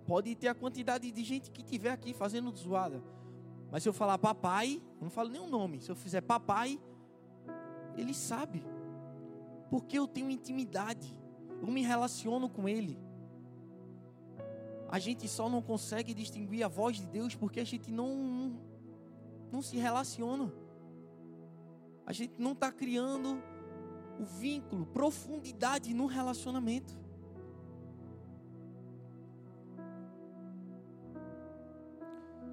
Pode 0.06 0.34
ter 0.34 0.48
a 0.48 0.54
quantidade 0.54 1.10
de 1.12 1.22
gente 1.22 1.50
que 1.50 1.62
tiver 1.62 1.90
aqui 1.90 2.14
fazendo 2.14 2.50
zoada. 2.56 3.02
Mas 3.70 3.82
se 3.82 3.88
eu 3.90 3.92
falar 3.92 4.16
papai, 4.16 4.82
não 5.02 5.10
falo 5.10 5.28
o 5.38 5.50
nome. 5.50 5.82
Se 5.82 5.90
eu 5.90 5.96
fizer 5.96 6.22
papai, 6.22 6.80
ele 7.94 8.14
sabe. 8.14 8.64
Porque 9.68 9.98
eu 9.98 10.08
tenho 10.08 10.30
intimidade. 10.30 11.14
Eu 11.60 11.66
me 11.66 11.82
relaciono 11.82 12.48
com 12.48 12.66
Ele. 12.66 12.98
A 14.88 14.98
gente 14.98 15.28
só 15.28 15.50
não 15.50 15.60
consegue 15.60 16.14
distinguir 16.14 16.62
a 16.62 16.68
voz 16.68 16.96
de 16.96 17.06
Deus 17.06 17.34
porque 17.34 17.60
a 17.60 17.64
gente 17.64 17.90
não, 17.90 18.58
não 19.52 19.60
se 19.60 19.76
relaciona. 19.76 20.50
A 22.06 22.14
gente 22.14 22.34
não 22.38 22.52
está 22.52 22.72
criando 22.72 23.42
o 24.18 24.24
vínculo, 24.24 24.86
profundidade 24.86 25.92
no 25.92 26.06
relacionamento. 26.06 26.96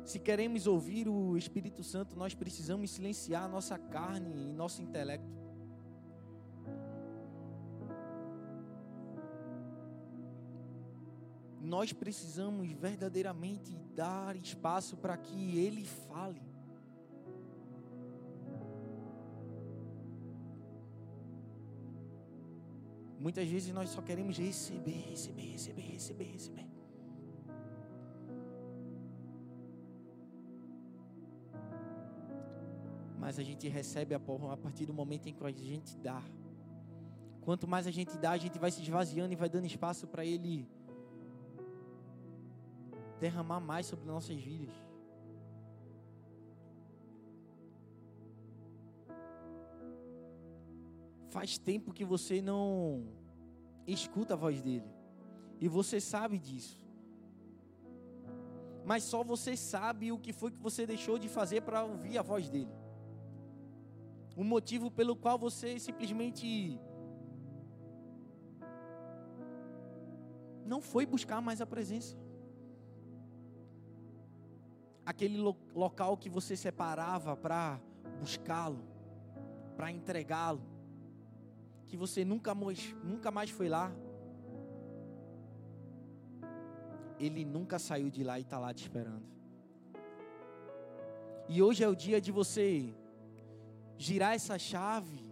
Se 0.03 0.20
queremos 0.20 0.67
ouvir 0.67 1.08
o 1.08 1.38
Espírito 1.38 1.84
Santo, 1.84 2.15
nós 2.15 2.36
precisamos 2.36 2.91
silenciar 2.91 3.50
nossa 3.50 3.79
carne 3.79 4.50
e 4.50 4.53
nosso 4.53 4.82
intelecto. 4.82 5.43
Nós 11.60 11.93
precisamos 11.93 12.70
verdadeiramente 12.74 13.75
dar 13.96 14.36
espaço 14.36 14.98
para 14.98 15.17
que 15.17 15.58
Ele 15.58 15.86
fale. 15.86 16.53
Muitas 23.24 23.48
vezes 23.48 23.74
nós 23.74 23.89
só 23.89 24.01
queremos 24.01 24.38
receber, 24.38 25.00
receber, 25.10 25.44
receber, 25.53 25.82
receber, 25.82 26.25
receber. 26.25 26.68
Mas 33.18 33.39
a 33.39 33.44
gente 33.44 33.65
recebe 33.70 34.13
a 34.13 34.20
partir 34.20 34.86
do 34.86 34.94
momento 34.94 35.30
em 35.30 35.34
que 35.34 35.42
a 35.42 35.51
gente 35.51 35.96
dá. 36.00 36.22
Quanto 37.39 37.65
mais 37.65 37.88
a 37.88 37.92
gente 37.92 38.18
dá, 38.18 38.32
a 38.32 38.38
gente 38.38 38.60
vai 38.60 38.70
se 38.70 38.82
esvaziando 38.82 39.32
e 39.32 39.38
vai 39.38 39.48
dando 39.48 39.68
espaço 39.68 40.06
para 40.06 40.25
Ele 40.25 40.68
derramar 43.22 43.62
mais 43.62 43.86
sobre 43.86 44.06
nossas 44.06 44.36
vidas. 44.36 44.75
Faz 51.34 51.58
tempo 51.58 51.92
que 51.92 52.06
você 52.06 52.44
não 52.44 53.08
escuta 53.88 54.36
a 54.36 54.38
voz 54.38 54.62
dele. 54.62 54.86
E 55.60 55.68
você 55.68 56.00
sabe 56.00 56.38
disso. 56.38 56.88
Mas 58.86 59.04
só 59.04 59.24
você 59.24 59.58
sabe 59.58 60.12
o 60.12 60.20
que 60.20 60.32
foi 60.32 60.52
que 60.52 60.60
você 60.60 60.86
deixou 60.86 61.18
de 61.18 61.28
fazer 61.28 61.62
para 61.62 61.84
ouvir 61.84 62.20
a 62.20 62.22
voz 62.22 62.52
dele. 62.52 62.72
O 64.36 64.44
motivo 64.44 64.92
pelo 64.92 65.16
qual 65.16 65.40
você 65.40 65.80
simplesmente 65.80 66.80
não 70.63 70.82
foi 70.82 71.04
buscar 71.08 71.42
mais 71.42 71.62
a 71.62 71.66
presença. 71.66 72.16
Aquele 75.04 75.38
lo 75.38 75.58
local 75.74 76.16
que 76.16 76.30
você 76.30 76.56
separava 76.56 77.36
para 77.36 77.82
buscá-lo, 78.20 78.84
para 79.75 79.92
entregá-lo 79.92 80.73
que 81.88 81.98
você 81.98 82.24
nunca 82.25 82.56
mais, 82.56 82.94
nunca 83.04 83.32
mais 83.32 83.50
foi 83.50 83.70
lá, 83.70 83.92
Ele 87.20 87.46
nunca 87.46 87.80
saiu 87.80 88.10
de 88.10 88.24
lá 88.24 88.38
e 88.40 88.42
está 88.42 88.60
lá 88.60 88.74
te 88.74 88.84
esperando. 88.84 89.25
E 91.48 91.62
hoje 91.62 91.84
é 91.84 91.88
o 91.88 91.96
dia 91.96 92.20
de 92.20 92.32
você 92.32 92.94
girar 93.98 94.34
essa 94.34 94.58
chave 94.58 95.24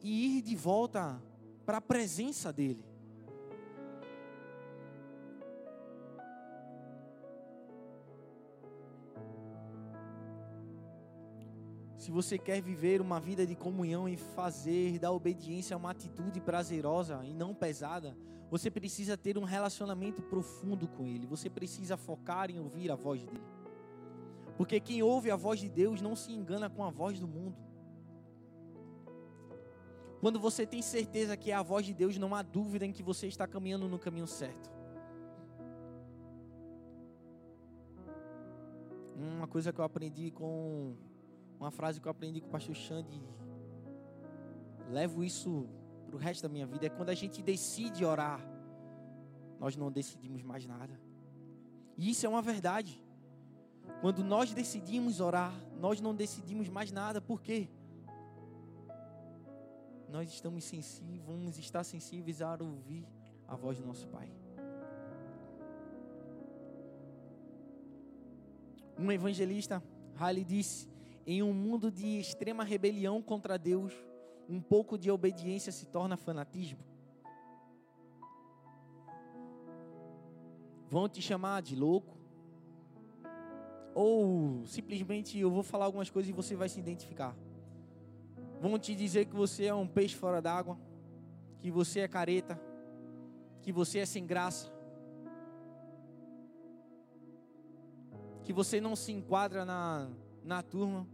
e 0.00 0.38
ir 0.38 0.42
de 0.42 0.56
volta 0.56 1.22
para 1.64 1.78
a 1.78 1.80
presença 1.80 2.52
dEle. 2.52 2.91
Se 12.02 12.10
você 12.10 12.36
quer 12.36 12.60
viver 12.60 13.00
uma 13.00 13.20
vida 13.20 13.46
de 13.46 13.54
comunhão 13.54 14.08
e 14.08 14.16
fazer 14.16 14.98
da 14.98 15.12
obediência 15.12 15.76
uma 15.76 15.92
atitude 15.92 16.40
prazerosa 16.40 17.24
e 17.24 17.32
não 17.32 17.54
pesada, 17.54 18.16
você 18.50 18.68
precisa 18.68 19.16
ter 19.16 19.38
um 19.38 19.44
relacionamento 19.44 20.20
profundo 20.20 20.88
com 20.88 21.06
Ele. 21.06 21.28
Você 21.28 21.48
precisa 21.48 21.96
focar 21.96 22.50
em 22.50 22.58
ouvir 22.58 22.90
a 22.90 22.96
voz 22.96 23.22
dele. 23.22 23.44
Porque 24.56 24.80
quem 24.80 25.00
ouve 25.00 25.30
a 25.30 25.36
voz 25.36 25.60
de 25.60 25.68
Deus 25.68 26.02
não 26.02 26.16
se 26.16 26.32
engana 26.32 26.68
com 26.68 26.82
a 26.82 26.90
voz 26.90 27.20
do 27.20 27.28
mundo. 27.28 27.56
Quando 30.20 30.40
você 30.40 30.66
tem 30.66 30.82
certeza 30.82 31.36
que 31.36 31.52
é 31.52 31.54
a 31.54 31.62
voz 31.62 31.86
de 31.86 31.94
Deus, 31.94 32.18
não 32.18 32.34
há 32.34 32.42
dúvida 32.42 32.84
em 32.84 32.90
que 32.90 33.04
você 33.04 33.28
está 33.28 33.46
caminhando 33.46 33.86
no 33.86 33.96
caminho 34.00 34.26
certo. 34.26 34.72
Uma 39.16 39.46
coisa 39.46 39.72
que 39.72 39.78
eu 39.78 39.84
aprendi 39.84 40.32
com 40.32 40.96
uma 41.62 41.70
frase 41.70 42.00
que 42.00 42.08
eu 42.08 42.10
aprendi 42.10 42.40
com 42.40 42.48
o 42.48 42.50
pastor 42.50 42.74
Xande, 42.74 43.22
levo 44.90 45.22
isso 45.22 45.68
para 46.06 46.16
o 46.16 46.18
resto 46.18 46.42
da 46.42 46.48
minha 46.48 46.66
vida, 46.66 46.86
é 46.86 46.90
quando 46.90 47.10
a 47.10 47.14
gente 47.14 47.40
decide 47.40 48.04
orar, 48.04 48.40
nós 49.60 49.76
não 49.76 49.90
decidimos 49.90 50.42
mais 50.42 50.66
nada. 50.66 51.00
E 51.96 52.10
isso 52.10 52.26
é 52.26 52.28
uma 52.28 52.42
verdade. 52.42 53.00
Quando 54.00 54.24
nós 54.24 54.52
decidimos 54.52 55.20
orar, 55.20 55.54
nós 55.78 56.00
não 56.00 56.12
decidimos 56.12 56.68
mais 56.68 56.90
nada. 56.90 57.20
Por 57.20 57.40
quê? 57.40 57.68
Nós 60.08 60.28
estamos 60.30 60.64
sensíveis, 60.64 61.22
vamos 61.22 61.58
estar 61.58 61.84
sensíveis 61.84 62.42
a 62.42 62.58
ouvir 62.60 63.06
a 63.46 63.54
voz 63.54 63.78
do 63.78 63.86
nosso 63.86 64.08
Pai. 64.08 64.28
Um 68.98 69.12
evangelista, 69.12 69.82
Riley 70.16 70.44
disse: 70.44 70.91
em 71.26 71.42
um 71.42 71.52
mundo 71.52 71.90
de 71.90 72.18
extrema 72.18 72.64
rebelião 72.64 73.22
contra 73.22 73.58
Deus, 73.58 73.92
um 74.48 74.60
pouco 74.60 74.98
de 74.98 75.10
obediência 75.10 75.70
se 75.70 75.86
torna 75.86 76.16
fanatismo. 76.16 76.80
Vão 80.88 81.08
te 81.08 81.22
chamar 81.22 81.62
de 81.62 81.74
louco. 81.76 82.18
Ou 83.94 84.66
simplesmente 84.66 85.38
eu 85.38 85.50
vou 85.50 85.62
falar 85.62 85.84
algumas 85.84 86.10
coisas 86.10 86.28
e 86.28 86.32
você 86.32 86.56
vai 86.56 86.68
se 86.68 86.80
identificar. 86.80 87.36
Vão 88.60 88.78
te 88.78 88.94
dizer 88.94 89.26
que 89.26 89.34
você 89.34 89.66
é 89.66 89.74
um 89.74 89.86
peixe 89.86 90.14
fora 90.14 90.40
d'água, 90.40 90.78
que 91.60 91.70
você 91.70 92.00
é 92.00 92.08
careta, 92.08 92.60
que 93.60 93.72
você 93.72 94.00
é 94.00 94.06
sem 94.06 94.26
graça, 94.26 94.72
que 98.42 98.52
você 98.52 98.80
não 98.80 98.94
se 98.96 99.12
enquadra 99.12 99.64
na 99.64 100.10
na 100.44 100.62
turma. 100.62 101.06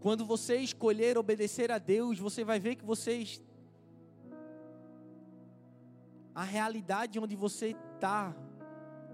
Quando 0.00 0.24
você 0.24 0.56
escolher 0.56 1.16
obedecer 1.16 1.70
a 1.70 1.78
Deus, 1.78 2.18
você 2.18 2.42
vai 2.42 2.58
ver 2.58 2.76
que 2.76 2.84
vocês. 2.84 3.40
A 6.34 6.42
realidade 6.42 7.20
onde 7.20 7.36
você 7.36 7.76
está, 7.94 8.34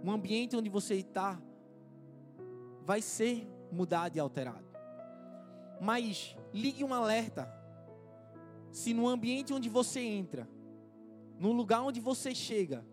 o 0.02 0.10
ambiente 0.10 0.56
onde 0.56 0.70
você 0.70 0.94
está, 0.94 1.40
vai 2.84 3.02
ser 3.02 3.46
mudado 3.70 4.16
e 4.16 4.20
alterado. 4.20 4.64
Mas 5.80 6.36
ligue 6.54 6.84
um 6.84 6.94
alerta. 6.94 7.52
Se 8.70 8.94
no 8.94 9.08
ambiente 9.08 9.52
onde 9.52 9.68
você 9.68 10.00
entra, 10.00 10.48
no 11.38 11.52
lugar 11.52 11.82
onde 11.82 12.00
você 12.00 12.34
chega, 12.34 12.84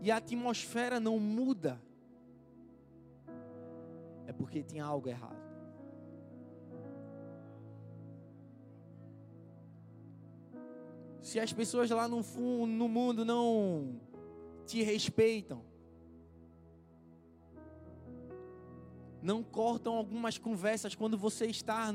e 0.00 0.10
a 0.10 0.16
atmosfera 0.16 1.00
não 1.00 1.18
muda, 1.18 1.80
é 4.26 4.32
porque 4.32 4.62
tinha 4.62 4.84
algo 4.84 5.08
errado. 5.08 5.46
Se 11.20 11.40
as 11.40 11.52
pessoas 11.52 11.90
lá 11.90 12.06
no 12.06 12.22
fundo, 12.22 12.72
no 12.72 12.88
mundo 12.88 13.24
não 13.24 14.00
te 14.64 14.82
respeitam, 14.82 15.62
não 19.22 19.42
cortam 19.42 19.94
algumas 19.94 20.38
conversas 20.38 20.94
quando 20.94 21.18
você 21.18 21.46
está 21.46 21.92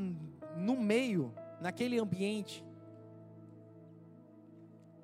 no 0.58 0.76
meio, 0.78 1.34
naquele 1.62 1.98
ambiente, 1.98 2.66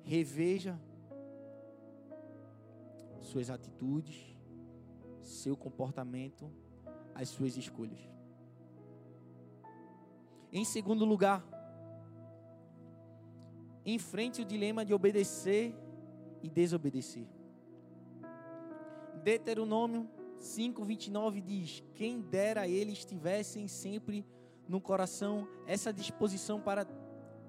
reveja 0.04 0.78
suas 3.20 3.48
atitudes, 3.48 4.36
seu 5.22 5.56
comportamento 5.56 6.50
as 7.18 7.28
suas 7.30 7.56
escolhas. 7.56 7.98
Em 10.52 10.64
segundo 10.64 11.04
lugar, 11.04 11.44
enfrente 13.84 14.40
o 14.40 14.44
dilema 14.44 14.84
de 14.84 14.94
obedecer 14.94 15.74
e 16.40 16.48
desobedecer. 16.48 17.26
Deuteronômio 19.24 20.08
5:29 20.38 21.40
diz: 21.40 21.82
Quem 21.92 22.20
dera 22.20 22.68
eles 22.68 23.04
tivessem 23.04 23.66
sempre 23.66 24.24
no 24.68 24.80
coração 24.80 25.48
essa 25.66 25.92
disposição 25.92 26.60
para 26.60 26.84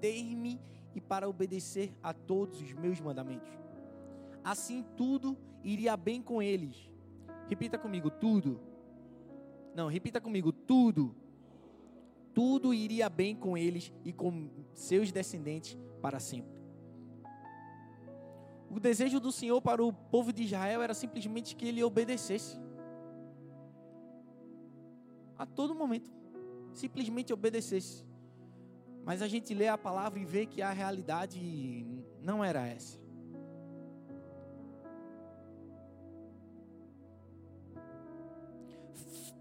ter-me 0.00 0.60
e 0.96 1.00
para 1.00 1.28
obedecer 1.28 1.94
a 2.02 2.12
todos 2.12 2.60
os 2.60 2.72
meus 2.72 3.00
mandamentos. 3.00 3.52
Assim 4.42 4.84
tudo 4.96 5.38
iria 5.62 5.96
bem 5.96 6.20
com 6.20 6.42
eles. 6.42 6.90
Repita 7.48 7.78
comigo: 7.78 8.10
tudo 8.10 8.69
não, 9.74 9.88
repita 9.88 10.20
comigo: 10.20 10.52
tudo. 10.52 11.14
Tudo 12.32 12.72
iria 12.72 13.08
bem 13.08 13.34
com 13.34 13.56
eles 13.56 13.92
e 14.04 14.12
com 14.12 14.48
seus 14.72 15.10
descendentes 15.10 15.76
para 16.00 16.20
sempre. 16.20 16.60
O 18.70 18.78
desejo 18.78 19.18
do 19.18 19.32
Senhor 19.32 19.60
para 19.60 19.82
o 19.82 19.92
povo 19.92 20.32
de 20.32 20.44
Israel 20.44 20.80
era 20.80 20.94
simplesmente 20.94 21.56
que 21.56 21.66
ele 21.66 21.82
obedecesse. 21.82 22.56
A 25.36 25.44
todo 25.44 25.74
momento. 25.74 26.10
Simplesmente 26.72 27.32
obedecesse. 27.32 28.04
Mas 29.04 29.22
a 29.22 29.28
gente 29.28 29.52
lê 29.54 29.66
a 29.66 29.76
palavra 29.76 30.20
e 30.20 30.24
vê 30.24 30.46
que 30.46 30.62
a 30.62 30.70
realidade 30.70 31.84
não 32.22 32.44
era 32.44 32.64
essa. 32.64 32.96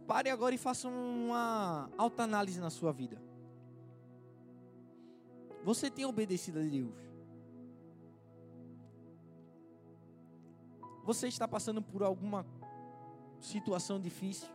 Pare 0.10 0.32
agora 0.32 0.56
e 0.56 0.58
faça 0.58 0.88
uma 0.88 1.88
alta 1.96 2.24
análise 2.24 2.60
na 2.60 2.72
sua 2.72 2.92
vida. 2.92 3.22
Você 5.64 5.92
tem 5.92 6.04
obedecido 6.04 6.58
a 6.58 6.64
Deus? 6.64 6.96
Você 11.06 11.28
está 11.28 11.48
passando 11.48 11.80
por 11.80 12.02
alguma 12.02 12.44
situação 13.40 14.00
difícil? 14.00 14.50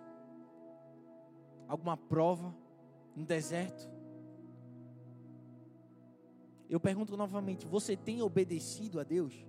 Alguma 1.69 1.97
prova? 1.97 2.53
Um 3.17 3.23
deserto? 3.23 3.89
Eu 6.69 6.81
pergunto 6.81 7.17
novamente: 7.17 7.65
você 7.65 7.97
tem 7.97 8.21
obedecido 8.21 8.99
a 8.99 9.05
Deus? 9.05 9.47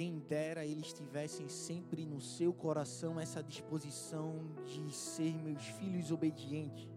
Quem 0.00 0.18
dera 0.18 0.64
eles 0.64 0.94
tivessem 0.94 1.46
sempre 1.46 2.06
no 2.06 2.22
seu 2.22 2.54
coração 2.54 3.20
essa 3.20 3.42
disposição 3.42 4.34
de 4.64 4.90
ser 4.90 5.36
meus 5.36 5.62
filhos 5.62 6.10
obedientes 6.10 6.88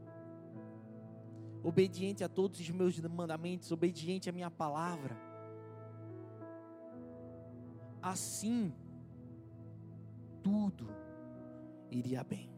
obediente 1.62 2.24
a 2.24 2.30
todos 2.30 2.62
os 2.62 2.70
meus 2.70 2.98
mandamentos, 3.02 3.74
obediente 3.74 4.30
à 4.30 4.32
minha 4.32 4.50
palavra. 4.50 5.18
Assim, 8.02 8.74
tudo 10.42 10.88
iria 11.92 12.24
bem. 12.24 12.50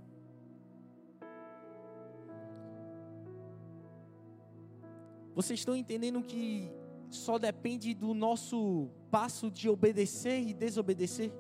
Vocês 5.34 5.60
estão 5.60 5.76
entendendo 5.76 6.22
que 6.22 6.72
só 7.10 7.38
depende 7.38 7.94
do 7.94 8.14
nosso 8.14 8.90
passo 9.10 9.50
de 9.50 9.70
obedecer 9.70 10.42
e 10.42 10.54
desobedecer? 10.54 11.32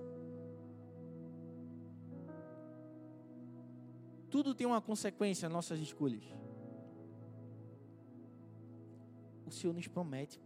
Tudo 4.30 4.54
tem 4.54 4.67
uma 4.67 4.82
consequência, 4.82 5.47
nossas 5.47 5.80
escolhas. 5.80 6.23
o 9.45 9.51
Senhor 9.51 9.73
nos 9.73 9.88
promete. 9.88 10.41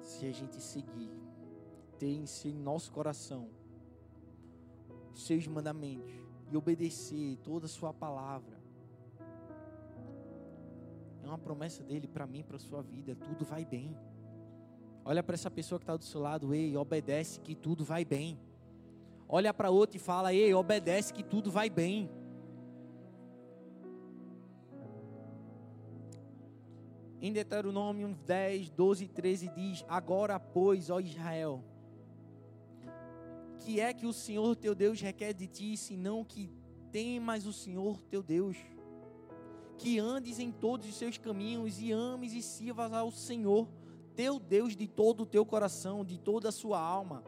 Se 0.00 0.26
a 0.26 0.32
gente 0.32 0.60
seguir, 0.60 1.10
ter 1.98 2.12
em 2.12 2.26
si 2.26 2.52
nosso 2.52 2.92
coração 2.92 3.48
seus 5.14 5.46
mandamentos 5.46 6.12
e 6.50 6.56
obedecer 6.56 7.38
toda 7.38 7.66
a 7.66 7.68
sua 7.68 7.92
palavra. 7.94 8.53
É 11.24 11.26
uma 11.26 11.38
promessa 11.38 11.82
dele 11.82 12.06
para 12.06 12.26
mim, 12.26 12.42
para 12.42 12.58
sua 12.58 12.82
vida. 12.82 13.16
Tudo 13.16 13.46
vai 13.46 13.64
bem. 13.64 13.96
Olha 15.02 15.22
para 15.22 15.34
essa 15.34 15.50
pessoa 15.50 15.78
que 15.78 15.84
está 15.84 15.96
do 15.96 16.04
seu 16.04 16.20
lado, 16.20 16.54
ei, 16.54 16.76
obedece 16.76 17.40
que 17.40 17.54
tudo 17.54 17.82
vai 17.82 18.04
bem. 18.04 18.38
Olha 19.26 19.52
para 19.54 19.70
outro 19.70 19.96
e 19.96 20.00
fala, 20.00 20.34
ei, 20.34 20.52
obedece 20.52 21.12
que 21.12 21.22
tudo 21.22 21.50
vai 21.50 21.70
bem. 21.70 22.10
Em 27.20 27.32
Deuteronômio 27.32 28.14
10, 28.26 28.68
12 28.70 29.04
e 29.04 29.08
13 29.08 29.48
diz: 29.48 29.84
Agora, 29.88 30.38
pois, 30.38 30.90
ó 30.90 31.00
Israel, 31.00 31.64
que 33.60 33.80
é 33.80 33.94
que 33.94 34.04
o 34.04 34.12
Senhor 34.12 34.54
teu 34.54 34.74
Deus 34.74 35.00
requer 35.00 35.32
de 35.32 35.46
ti, 35.46 35.74
senão 35.74 36.22
que 36.22 36.52
temas 36.92 37.46
o 37.46 37.52
Senhor 37.52 38.02
teu 38.02 38.22
Deus, 38.22 38.58
que 39.78 39.98
andes 39.98 40.38
em 40.38 40.50
todos 40.50 40.88
os 40.88 40.96
seus 40.96 41.18
caminhos 41.18 41.80
e 41.80 41.92
ames 41.92 42.32
e 42.32 42.42
sirvas 42.42 42.92
ao 42.92 43.10
Senhor 43.10 43.68
teu 44.14 44.38
Deus 44.38 44.76
de 44.76 44.86
todo 44.86 45.22
o 45.22 45.26
teu 45.26 45.44
coração, 45.44 46.04
de 46.04 46.18
toda 46.18 46.48
a 46.48 46.52
sua 46.52 46.80
alma, 46.80 47.24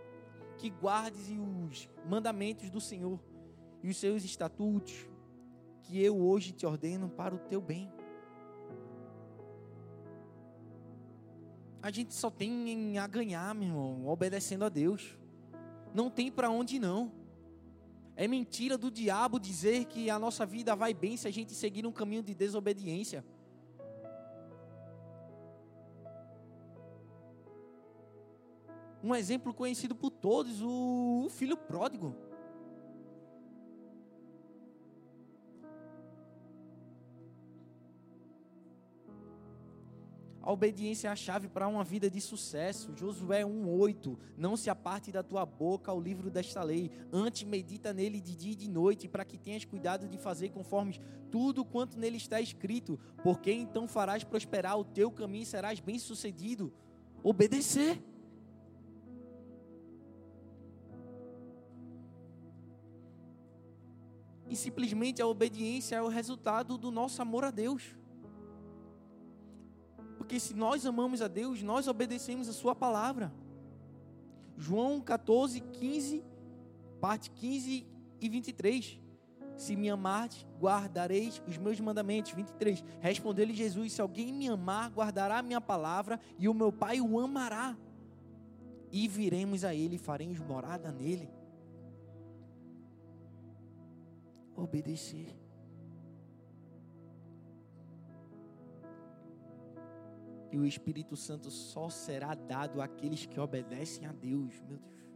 que 0.56 0.70
guardes 0.70 1.28
os 1.28 1.88
mandamentos 2.08 2.70
do 2.70 2.80
Senhor 2.80 3.20
e 3.82 3.88
os 3.88 3.96
seus 3.96 4.24
estatutos, 4.24 5.08
que 5.82 6.00
eu 6.00 6.16
hoje 6.16 6.52
te 6.52 6.64
ordeno 6.64 7.08
para 7.08 7.34
o 7.34 7.38
teu 7.38 7.60
bem. 7.60 7.90
a 11.86 11.90
gente 11.92 12.12
só 12.14 12.28
tem 12.28 12.98
a 12.98 13.06
ganhar, 13.06 13.54
meu 13.54 13.68
irmão, 13.68 14.08
obedecendo 14.08 14.64
a 14.64 14.68
Deus. 14.68 15.16
Não 15.94 16.10
tem 16.10 16.32
para 16.32 16.50
onde 16.50 16.80
não. 16.80 17.12
É 18.16 18.26
mentira 18.26 18.78
do 18.78 18.90
diabo 18.90 19.38
dizer 19.38 19.84
que 19.84 20.08
a 20.08 20.18
nossa 20.18 20.46
vida 20.46 20.74
vai 20.74 20.94
bem 20.94 21.18
se 21.18 21.28
a 21.28 21.30
gente 21.30 21.52
seguir 21.54 21.86
um 21.86 21.92
caminho 21.92 22.22
de 22.22 22.34
desobediência. 22.34 23.22
Um 29.04 29.14
exemplo 29.14 29.52
conhecido 29.52 29.94
por 29.94 30.10
todos, 30.10 30.62
o 30.62 31.28
filho 31.30 31.58
pródigo. 31.58 32.25
A 40.46 40.52
obediência 40.52 41.08
é 41.08 41.10
a 41.10 41.16
chave 41.16 41.48
para 41.48 41.66
uma 41.66 41.82
vida 41.82 42.08
de 42.08 42.20
sucesso. 42.20 42.92
Josué 42.94 43.44
1:8. 43.44 44.16
Não 44.38 44.56
se 44.56 44.70
aparte 44.70 45.10
da 45.10 45.20
tua 45.20 45.44
boca 45.44 45.92
o 45.92 46.00
livro 46.00 46.30
desta 46.30 46.62
lei, 46.62 46.88
antes 47.12 47.42
medita 47.42 47.92
nele 47.92 48.20
de 48.20 48.36
dia 48.36 48.52
e 48.52 48.54
de 48.54 48.70
noite, 48.70 49.08
para 49.08 49.24
que 49.24 49.36
tenhas 49.36 49.64
cuidado 49.64 50.06
de 50.06 50.16
fazer 50.16 50.50
conforme 50.50 51.00
tudo 51.32 51.64
quanto 51.64 51.98
nele 51.98 52.16
está 52.16 52.40
escrito, 52.40 52.96
porque 53.24 53.50
então 53.50 53.88
farás 53.88 54.22
prosperar 54.22 54.78
o 54.78 54.84
teu 54.84 55.10
caminho 55.10 55.42
e 55.42 55.46
serás 55.46 55.80
bem-sucedido. 55.80 56.72
Obedecer. 57.24 58.00
E 64.48 64.54
simplesmente 64.54 65.20
a 65.20 65.26
obediência 65.26 65.96
é 65.96 66.02
o 66.02 66.06
resultado 66.06 66.78
do 66.78 66.92
nosso 66.92 67.20
amor 67.20 67.42
a 67.42 67.50
Deus. 67.50 67.96
Porque 70.26 70.40
se 70.40 70.54
nós 70.54 70.84
amamos 70.84 71.22
a 71.22 71.28
Deus, 71.28 71.62
nós 71.62 71.86
obedecemos 71.86 72.48
a 72.48 72.52
Sua 72.52 72.74
palavra. 72.74 73.32
João 74.58 75.00
14, 75.00 75.60
15, 75.60 76.24
parte 77.00 77.30
15 77.30 77.86
e 78.20 78.28
23. 78.28 79.00
Se 79.56 79.76
me 79.76 79.88
amardes, 79.88 80.44
guardareis 80.60 81.40
os 81.46 81.56
meus 81.56 81.78
mandamentos. 81.78 82.32
23. 82.32 82.82
Respondeu-lhe 82.98 83.54
Jesus: 83.54 83.92
Se 83.92 84.00
alguém 84.00 84.32
me 84.32 84.48
amar, 84.48 84.90
guardará 84.90 85.38
a 85.38 85.42
minha 85.42 85.60
palavra, 85.60 86.18
e 86.36 86.48
o 86.48 86.54
meu 86.54 86.72
Pai 86.72 87.00
o 87.00 87.20
amará. 87.20 87.76
E 88.90 89.06
viremos 89.06 89.62
a 89.62 89.72
Ele 89.76 89.94
e 89.94 89.98
faremos 89.98 90.40
morada 90.40 90.90
nele. 90.90 91.30
Obedecer. 94.56 95.45
E 100.56 100.58
o 100.58 100.64
Espírito 100.64 101.16
Santo 101.16 101.50
só 101.50 101.90
será 101.90 102.34
dado 102.34 102.80
àqueles 102.80 103.26
que 103.26 103.38
obedecem 103.38 104.06
a 104.06 104.12
Deus, 104.12 104.58
meu 104.66 104.78
Deus. 104.78 105.06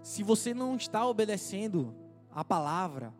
Se 0.00 0.22
você 0.22 0.54
não 0.54 0.76
está 0.76 1.04
obedecendo 1.04 1.92
a 2.30 2.44
palavra, 2.44 3.12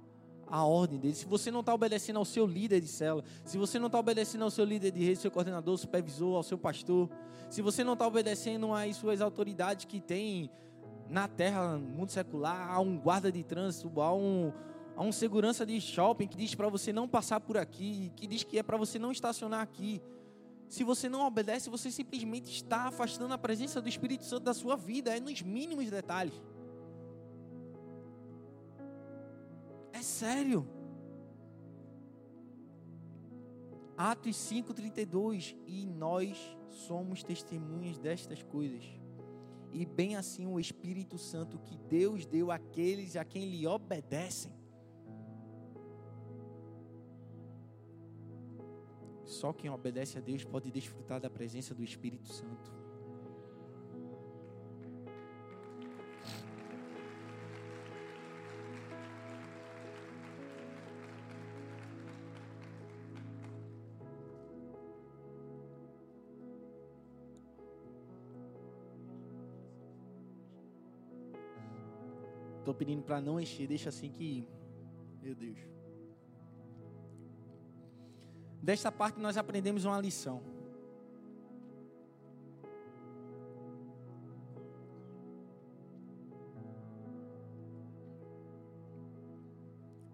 a 0.47 0.65
ordem 0.65 1.01
dele, 1.01 1.15
se 1.17 1.27
você 1.27 1.51
não 1.51 1.59
está 1.59 1.75
obedecendo 1.75 2.19
ao 2.19 2.25
seu 2.25 2.47
líder 2.47 2.81
de 2.81 2.87
célula, 2.87 3.25
se 3.45 3.59
você 3.59 3.81
não 3.81 3.87
está 3.87 3.99
obedecendo 3.99 4.45
ao 4.45 4.51
seu 4.51 4.65
líder 4.65 4.93
de 4.93 5.05
rede, 5.05 5.19
seu 5.19 5.31
coordenador, 5.33 5.77
supervisor, 5.77 6.37
ao 6.37 6.45
seu 6.45 6.57
pastor, 6.57 7.11
se 7.49 7.61
você 7.61 7.83
não 7.83 7.95
está 7.95 8.07
obedecendo 8.07 8.73
às 8.73 8.95
suas 8.95 9.21
autoridades 9.21 9.87
que 9.87 10.01
tem 10.01 10.53
na 11.09 11.27
terra, 11.27 11.79
no 11.79 11.81
mundo 11.81 12.11
secular, 12.13 12.71
a 12.71 12.79
um 12.79 12.97
guarda 12.97 13.33
de 13.33 13.43
trânsito, 13.43 13.89
um, 13.89 14.53
a 14.95 15.03
um 15.03 15.11
segurança 15.11 15.67
de 15.67 15.81
shopping 15.81 16.29
que 16.29 16.37
diz 16.37 16.55
para 16.55 16.69
você 16.69 16.93
não 16.93 17.09
passar 17.09 17.41
por 17.41 17.57
aqui, 17.57 18.13
que 18.15 18.29
diz 18.29 18.45
que 18.45 18.57
é 18.57 18.63
para 18.63 18.77
você 18.77 19.01
não 19.01 19.11
estacionar 19.11 19.63
aqui. 19.63 20.01
Se 20.71 20.85
você 20.85 21.09
não 21.09 21.27
obedece, 21.27 21.69
você 21.69 21.91
simplesmente 21.91 22.49
está 22.49 22.87
afastando 22.87 23.35
a 23.35 23.39
presença 23.39 23.83
do 23.83 23.89
Espírito 23.89 24.25
Santo 24.25 24.45
da 24.45 24.55
sua 24.55 24.77
vida, 24.77 25.15
é 25.15 25.19
nos 25.19 25.43
mínimos 25.43 25.91
detalhes. 25.91 26.41
É 29.93 30.01
sério. 30.01 30.65
Atos 33.97 34.37
5:32 34.37 35.57
e 35.67 35.85
nós 35.87 36.39
somos 36.69 37.25
testemunhas 37.25 37.99
destas 37.99 38.41
coisas. 38.45 38.85
E 39.73 39.85
bem 39.85 40.15
assim 40.15 40.47
o 40.47 40.61
Espírito 40.61 41.19
Santo 41.19 41.59
que 41.59 41.77
Deus 41.77 42.25
deu 42.27 42.53
àqueles 42.53 43.17
a 43.17 43.25
quem 43.25 43.51
lhe 43.51 43.67
obedecem. 43.67 44.60
Só 49.41 49.55
quem 49.55 49.71
obedece 49.71 50.19
a 50.19 50.21
Deus 50.21 50.45
pode 50.45 50.71
desfrutar 50.71 51.19
da 51.19 51.31
presença 51.31 51.75
do 51.75 51.83
Espírito 51.83 52.29
Santo. 52.29 52.71
Estou 72.59 72.75
pedindo 72.75 73.03
para 73.03 73.23
não 73.23 73.41
encher, 73.41 73.67
deixa 73.67 73.89
assim 73.89 74.11
que. 74.11 74.47
Meu 75.23 75.35
Deus. 75.35 75.80
Desta 78.63 78.93
parte 78.93 79.19
nós 79.19 79.37
aprendemos 79.37 79.85
uma 79.85 80.01
lição. 80.01 80.43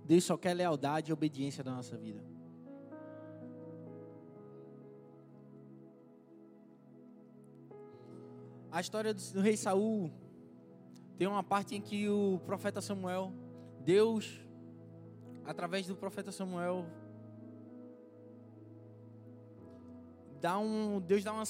Deus 0.05 0.23
só 0.23 0.37
quer 0.37 0.55
lealdade 0.55 1.11
e 1.11 1.13
obediência 1.13 1.65
da 1.65 1.73
nossa 1.73 1.97
vida. 1.97 2.23
A 8.71 8.81
história 8.81 9.13
do 9.13 9.41
rei 9.41 9.57
Saul 9.57 10.13
tem 11.19 11.27
uma 11.27 11.43
parte 11.43 11.75
em 11.75 11.81
que 11.81 12.09
o 12.09 12.39
profeta 12.45 12.81
Samuel, 12.81 13.33
Deus, 13.81 14.41
através 15.45 15.87
do 15.87 15.97
profeta 15.97 16.31
Samuel, 16.31 16.87
dá 20.41 20.59
um, 20.59 21.01
Deus 21.01 21.25
dá 21.25 21.33
uma, 21.33 21.45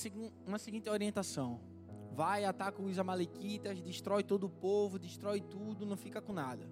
uma 0.46 0.58
seguinte 0.58 0.88
orientação: 0.88 1.60
vai, 2.12 2.44
ataca 2.44 2.80
os 2.82 2.98
amalequitas, 2.98 3.80
destrói 3.80 4.22
todo 4.22 4.44
o 4.46 4.50
povo, 4.50 4.98
destrói 4.98 5.40
tudo, 5.40 5.84
não 5.84 5.96
fica 5.96 6.20
com 6.20 6.32
nada. 6.32 6.68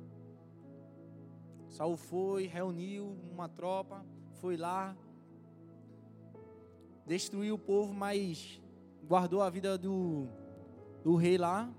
Saul 1.68 1.96
foi, 1.96 2.46
reuniu 2.46 3.16
uma 3.32 3.48
tropa, 3.48 4.04
foi 4.40 4.56
lá, 4.56 4.96
destruiu 7.06 7.56
o 7.56 7.58
povo, 7.58 7.92
mas 7.92 8.60
guardou 9.06 9.42
a 9.42 9.50
vida 9.50 9.76
do, 9.76 10.28
do 11.02 11.16
rei 11.16 11.36
lá. 11.36 11.72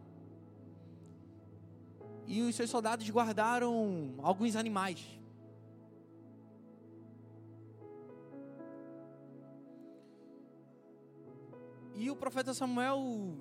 E 2.27 2.41
os 2.41 2.55
seus 2.55 2.69
soldados 2.69 3.09
guardaram 3.09 4.15
alguns 4.21 4.55
animais. 4.55 5.19
E 11.95 12.11
o 12.11 12.15
profeta 12.15 12.53
Samuel 12.53 13.37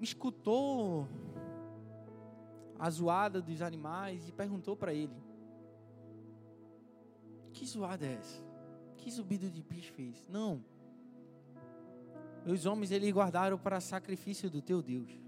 escutou 0.00 1.08
a 2.78 2.90
zoada 2.90 3.40
dos 3.40 3.62
animais 3.62 4.28
e 4.28 4.32
perguntou 4.32 4.76
para 4.76 4.92
ele: 4.92 5.16
Que 7.52 7.64
zoada 7.66 8.04
é 8.04 8.14
essa? 8.14 8.44
Que 8.96 9.10
zumbido 9.10 9.48
de 9.48 9.62
bicho 9.62 9.92
fez? 9.92 10.28
Não. 10.28 10.62
Meus 12.44 12.66
homens 12.66 12.90
eles 12.90 13.12
guardaram 13.12 13.56
para 13.56 13.80
sacrifício 13.80 14.50
do 14.50 14.60
teu 14.60 14.82
Deus. 14.82 15.21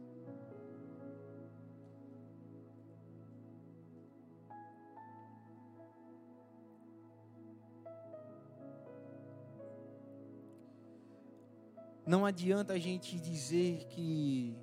Não 12.07 12.27
adianta 12.27 12.75
a 12.75 12.79
gente 12.79 13.19
dizer 13.19 13.87
que 13.87 14.55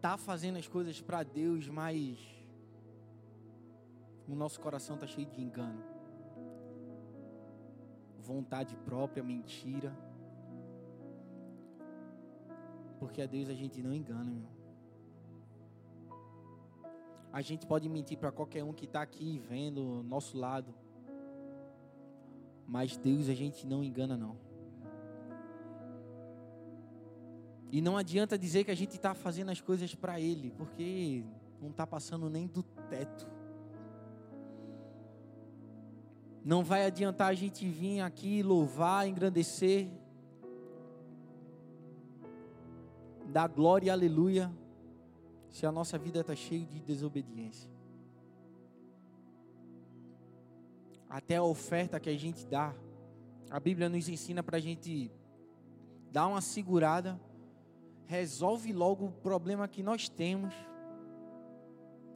tá 0.00 0.16
fazendo 0.16 0.56
as 0.56 0.66
coisas 0.66 0.98
para 1.00 1.22
Deus, 1.22 1.68
mas 1.68 2.18
o 4.26 4.34
nosso 4.34 4.58
coração 4.60 4.96
tá 4.96 5.06
cheio 5.06 5.26
de 5.26 5.42
engano. 5.42 5.84
Vontade 8.18 8.74
própria, 8.76 9.22
mentira. 9.22 9.94
Porque 12.98 13.20
a 13.20 13.26
Deus 13.26 13.50
a 13.50 13.54
gente 13.54 13.82
não 13.82 13.92
engana, 13.92 14.30
meu. 14.30 14.48
A 17.32 17.42
gente 17.42 17.66
pode 17.66 17.88
mentir 17.88 18.16
para 18.16 18.32
qualquer 18.32 18.64
um 18.64 18.72
que 18.72 18.86
está 18.86 19.02
aqui 19.02 19.38
vendo 19.38 20.02
nosso 20.02 20.38
lado. 20.38 20.74
Mas 22.70 22.96
Deus 22.96 23.28
a 23.28 23.34
gente 23.34 23.66
não 23.66 23.82
engana, 23.82 24.16
não. 24.16 24.36
E 27.72 27.80
não 27.80 27.96
adianta 27.96 28.38
dizer 28.38 28.62
que 28.62 28.70
a 28.70 28.76
gente 28.76 28.94
está 28.94 29.12
fazendo 29.12 29.50
as 29.50 29.60
coisas 29.60 29.92
para 29.92 30.20
Ele, 30.20 30.52
porque 30.52 31.24
não 31.60 31.70
está 31.70 31.84
passando 31.84 32.30
nem 32.30 32.46
do 32.46 32.62
teto. 32.62 33.28
Não 36.44 36.62
vai 36.62 36.86
adiantar 36.86 37.30
a 37.30 37.34
gente 37.34 37.68
vir 37.68 38.02
aqui 38.02 38.40
louvar, 38.40 39.08
engrandecer, 39.08 39.88
dar 43.32 43.48
glória 43.48 43.88
e 43.88 43.90
aleluia, 43.90 44.48
se 45.48 45.66
a 45.66 45.72
nossa 45.72 45.98
vida 45.98 46.20
está 46.20 46.36
cheia 46.36 46.64
de 46.64 46.78
desobediência. 46.80 47.68
Até 51.10 51.36
a 51.36 51.42
oferta 51.42 51.98
que 51.98 52.08
a 52.08 52.16
gente 52.16 52.46
dá. 52.46 52.72
A 53.50 53.58
Bíblia 53.58 53.88
nos 53.88 54.08
ensina 54.08 54.44
para 54.44 54.58
a 54.58 54.60
gente 54.60 55.10
dar 56.12 56.28
uma 56.28 56.40
segurada, 56.40 57.20
resolve 58.06 58.72
logo 58.72 59.06
o 59.06 59.12
problema 59.12 59.66
que 59.66 59.82
nós 59.82 60.08
temos. 60.08 60.54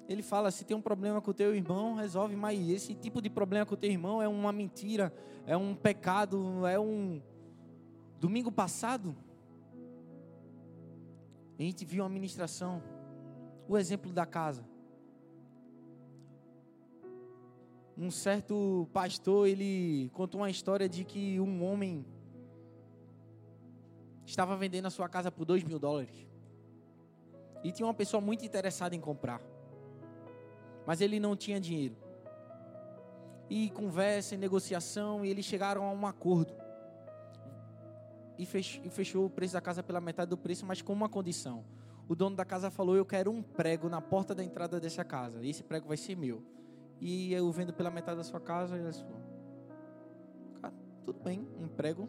Ele 0.08 0.22
fala: 0.22 0.52
se 0.52 0.64
tem 0.64 0.76
um 0.76 0.80
problema 0.80 1.20
com 1.20 1.32
o 1.32 1.34
teu 1.34 1.54
irmão, 1.54 1.94
resolve, 1.94 2.36
mas 2.36 2.68
esse 2.68 2.94
tipo 2.94 3.20
de 3.20 3.28
problema 3.28 3.66
com 3.66 3.74
o 3.74 3.76
teu 3.76 3.90
irmão 3.90 4.22
é 4.22 4.28
uma 4.28 4.52
mentira, 4.52 5.12
é 5.44 5.56
um 5.56 5.74
pecado, 5.74 6.64
é 6.64 6.78
um. 6.78 7.20
Domingo 8.20 8.50
passado, 8.50 9.14
a 11.58 11.62
gente 11.62 11.84
viu 11.84 12.04
uma 12.04 12.08
ministração, 12.08 12.82
o 13.68 13.76
exemplo 13.76 14.12
da 14.12 14.24
casa. 14.24 14.64
Um 17.96 18.10
certo 18.10 18.88
pastor, 18.92 19.46
ele 19.46 20.10
contou 20.12 20.40
uma 20.40 20.50
história 20.50 20.88
de 20.88 21.04
que 21.04 21.38
um 21.38 21.64
homem 21.64 22.04
estava 24.26 24.56
vendendo 24.56 24.86
a 24.86 24.90
sua 24.90 25.08
casa 25.08 25.30
por 25.30 25.44
dois 25.44 25.62
mil 25.62 25.78
dólares. 25.78 26.26
E 27.62 27.70
tinha 27.70 27.86
uma 27.86 27.94
pessoa 27.94 28.20
muito 28.20 28.44
interessada 28.44 28.94
em 28.94 29.00
comprar. 29.00 29.40
Mas 30.86 31.00
ele 31.00 31.20
não 31.20 31.36
tinha 31.36 31.60
dinheiro. 31.60 31.96
E 33.48 33.70
conversa, 33.70 34.34
e 34.34 34.38
negociação, 34.38 35.24
e 35.24 35.30
eles 35.30 35.44
chegaram 35.44 35.84
a 35.84 35.92
um 35.92 36.06
acordo. 36.06 36.52
E 38.36 38.44
fechou 38.90 39.26
o 39.26 39.30
preço 39.30 39.54
da 39.54 39.60
casa 39.60 39.82
pela 39.82 40.00
metade 40.00 40.30
do 40.30 40.36
preço, 40.36 40.66
mas 40.66 40.82
com 40.82 40.92
uma 40.92 41.08
condição. 41.08 41.64
O 42.08 42.14
dono 42.14 42.34
da 42.34 42.44
casa 42.44 42.70
falou: 42.70 42.96
Eu 42.96 43.06
quero 43.06 43.30
um 43.30 43.40
prego 43.40 43.88
na 43.88 44.00
porta 44.00 44.34
da 44.34 44.42
entrada 44.42 44.80
dessa 44.80 45.04
casa. 45.04 45.46
Esse 45.46 45.62
prego 45.62 45.86
vai 45.86 45.96
ser 45.96 46.16
meu 46.16 46.42
e 47.00 47.32
eu 47.32 47.50
vendo 47.50 47.72
pela 47.72 47.90
metade 47.90 48.16
da 48.16 48.24
sua 48.24 48.40
casa. 48.40 48.76
E 48.76 48.92
sua. 48.92 49.06
Cara, 50.60 50.74
tudo 51.02 51.20
bem, 51.20 51.46
um 51.60 51.68
prego, 51.68 52.08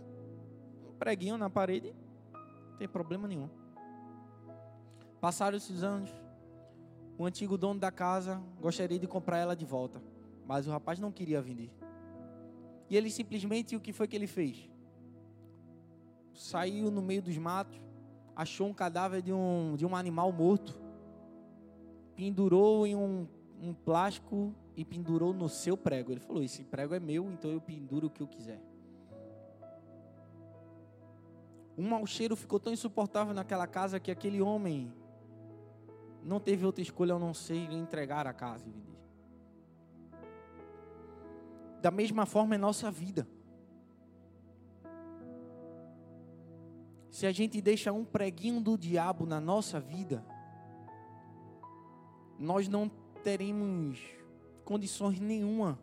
um 0.87 0.93
preguinho 0.97 1.37
na 1.37 1.49
parede, 1.49 1.93
não 2.71 2.77
tem 2.77 2.87
problema 2.87 3.27
nenhum. 3.27 3.49
Passaram 5.19 5.57
esses 5.57 5.83
anos, 5.83 6.09
o 7.17 7.25
antigo 7.25 7.57
dono 7.57 7.79
da 7.79 7.91
casa 7.91 8.41
gostaria 8.59 8.99
de 8.99 9.07
comprar 9.07 9.37
ela 9.37 9.55
de 9.55 9.65
volta, 9.65 10.01
mas 10.45 10.67
o 10.67 10.71
rapaz 10.71 10.99
não 10.99 11.11
queria 11.11 11.41
vender. 11.41 11.71
E 12.89 12.95
ele 12.95 13.09
simplesmente, 13.09 13.75
o 13.75 13.79
que 13.79 13.91
foi 13.91 14.07
que 14.07 14.15
ele 14.15 14.27
fez? 14.27 14.69
Saiu 16.33 16.91
no 16.91 17.01
meio 17.01 17.21
dos 17.21 17.37
matos, 17.37 17.81
achou 18.35 18.67
um 18.67 18.73
cadáver 18.73 19.21
de 19.21 19.33
um, 19.33 19.75
de 19.75 19.85
um 19.85 19.95
animal 19.95 20.31
morto, 20.31 20.79
pendurou 22.15 22.85
em 22.85 22.95
um, 22.95 23.27
um 23.61 23.73
plástico 23.73 24.53
e 24.75 24.83
pendurou 24.83 25.33
no 25.33 25.47
seu 25.47 25.77
prego. 25.77 26.11
Ele 26.11 26.19
falou: 26.19 26.43
Esse 26.43 26.63
prego 26.63 26.93
é 26.93 26.99
meu, 26.99 27.31
então 27.31 27.51
eu 27.51 27.61
penduro 27.61 28.07
o 28.07 28.09
que 28.09 28.21
eu 28.21 28.27
quiser. 28.27 28.61
Um 31.77 31.89
mau 31.89 32.05
cheiro 32.05 32.35
ficou 32.35 32.59
tão 32.59 32.71
insuportável 32.71 33.33
naquela 33.33 33.67
casa 33.67 33.99
que 33.99 34.11
aquele 34.11 34.41
homem 34.41 34.93
não 36.23 36.39
teve 36.39 36.65
outra 36.65 36.81
escolha 36.81 37.15
a 37.15 37.19
não 37.19 37.33
ser 37.33 37.71
entregar 37.71 38.25
a 38.25 38.33
casa 38.33 38.67
e 38.67 38.71
vender. 38.71 38.95
Da 41.81 41.91
mesma 41.91 42.25
forma 42.25 42.55
é 42.55 42.57
nossa 42.57 42.89
vida. 42.89 43.27
Se 47.11 47.25
a 47.25 47.31
gente 47.31 47.61
deixa 47.61 47.93
um 47.93 48.03
preguinho 48.03 48.59
do 48.59 48.77
diabo 48.77 49.25
na 49.25 49.39
nossa 49.39 49.79
vida, 49.79 50.25
nós 52.39 52.67
não 52.67 52.89
teremos 53.23 54.01
condições 54.65 55.19
nenhuma 55.19 55.79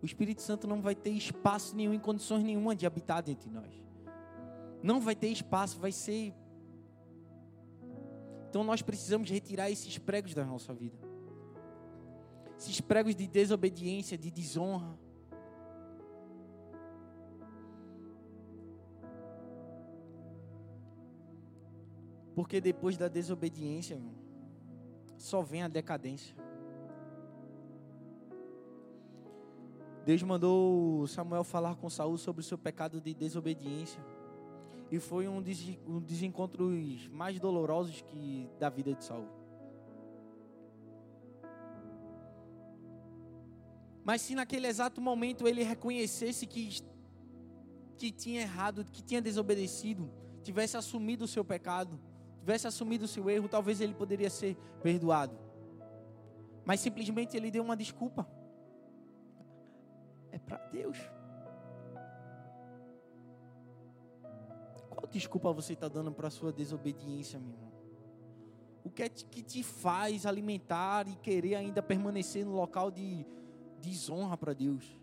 o 0.00 0.06
Espírito 0.06 0.42
Santo 0.42 0.66
não 0.66 0.80
vai 0.80 0.94
ter 0.94 1.10
espaço 1.10 1.74
nenhum, 1.74 1.92
em 1.92 1.98
condições 1.98 2.44
nenhuma 2.44 2.74
de 2.74 2.86
habitar 2.86 3.22
dentro 3.22 3.48
de 3.48 3.54
nós. 3.54 3.72
Não 4.82 5.00
vai 5.00 5.16
ter 5.16 5.28
espaço, 5.28 5.78
vai 5.78 5.90
ser. 5.90 6.32
Então 8.48 8.62
nós 8.62 8.80
precisamos 8.80 9.28
retirar 9.28 9.70
esses 9.70 9.98
pregos 9.98 10.34
da 10.34 10.44
nossa 10.44 10.72
vida. 10.72 10.96
Esses 12.56 12.80
pregos 12.80 13.16
de 13.16 13.26
desobediência, 13.26 14.16
de 14.16 14.30
desonra. 14.30 14.96
Porque 22.36 22.60
depois 22.60 22.96
da 22.96 23.08
desobediência, 23.08 24.00
só 25.16 25.42
vem 25.42 25.64
a 25.64 25.68
decadência. 25.68 26.47
Deus 30.08 30.22
mandou 30.22 31.06
Samuel 31.06 31.44
falar 31.44 31.76
com 31.76 31.90
Saul 31.90 32.16
sobre 32.16 32.40
o 32.40 32.42
seu 32.42 32.56
pecado 32.56 32.98
de 32.98 33.12
desobediência. 33.12 34.02
E 34.90 34.98
foi 34.98 35.28
um 35.28 35.42
dos 35.42 36.22
encontros 36.22 37.06
mais 37.08 37.38
dolorosos 37.38 38.00
que 38.00 38.48
da 38.58 38.70
vida 38.70 38.94
de 38.94 39.04
Saul. 39.04 39.28
Mas 44.02 44.22
se 44.22 44.34
naquele 44.34 44.66
exato 44.66 44.98
momento 44.98 45.46
ele 45.46 45.62
reconhecesse 45.62 46.46
que, 46.46 46.80
que 47.98 48.10
tinha 48.10 48.40
errado, 48.40 48.86
que 48.90 49.02
tinha 49.02 49.20
desobedecido, 49.20 50.10
tivesse 50.42 50.74
assumido 50.74 51.26
o 51.26 51.28
seu 51.28 51.44
pecado, 51.44 52.00
tivesse 52.38 52.66
assumido 52.66 53.04
o 53.04 53.08
seu 53.08 53.28
erro, 53.28 53.46
talvez 53.46 53.78
ele 53.78 53.92
poderia 53.92 54.30
ser 54.30 54.56
perdoado. 54.82 55.38
Mas 56.64 56.80
simplesmente 56.80 57.36
ele 57.36 57.50
deu 57.50 57.62
uma 57.62 57.76
desculpa 57.76 58.37
é 60.30 60.38
para 60.38 60.58
Deus. 60.68 60.98
Qual 64.90 65.06
desculpa 65.06 65.52
você 65.52 65.74
está 65.74 65.88
dando 65.88 66.12
para 66.12 66.28
a 66.28 66.30
sua 66.30 66.52
desobediência, 66.52 67.38
meu 67.38 67.50
irmão? 67.52 67.72
O 68.84 68.90
que 68.90 69.02
é 69.02 69.08
que 69.08 69.42
te 69.42 69.62
faz 69.62 70.26
alimentar 70.26 71.06
e 71.08 71.14
querer 71.16 71.54
ainda 71.56 71.82
permanecer 71.82 72.44
no 72.44 72.52
local 72.52 72.90
de 72.90 73.26
desonra 73.80 74.36
para 74.36 74.52
Deus? 74.52 74.98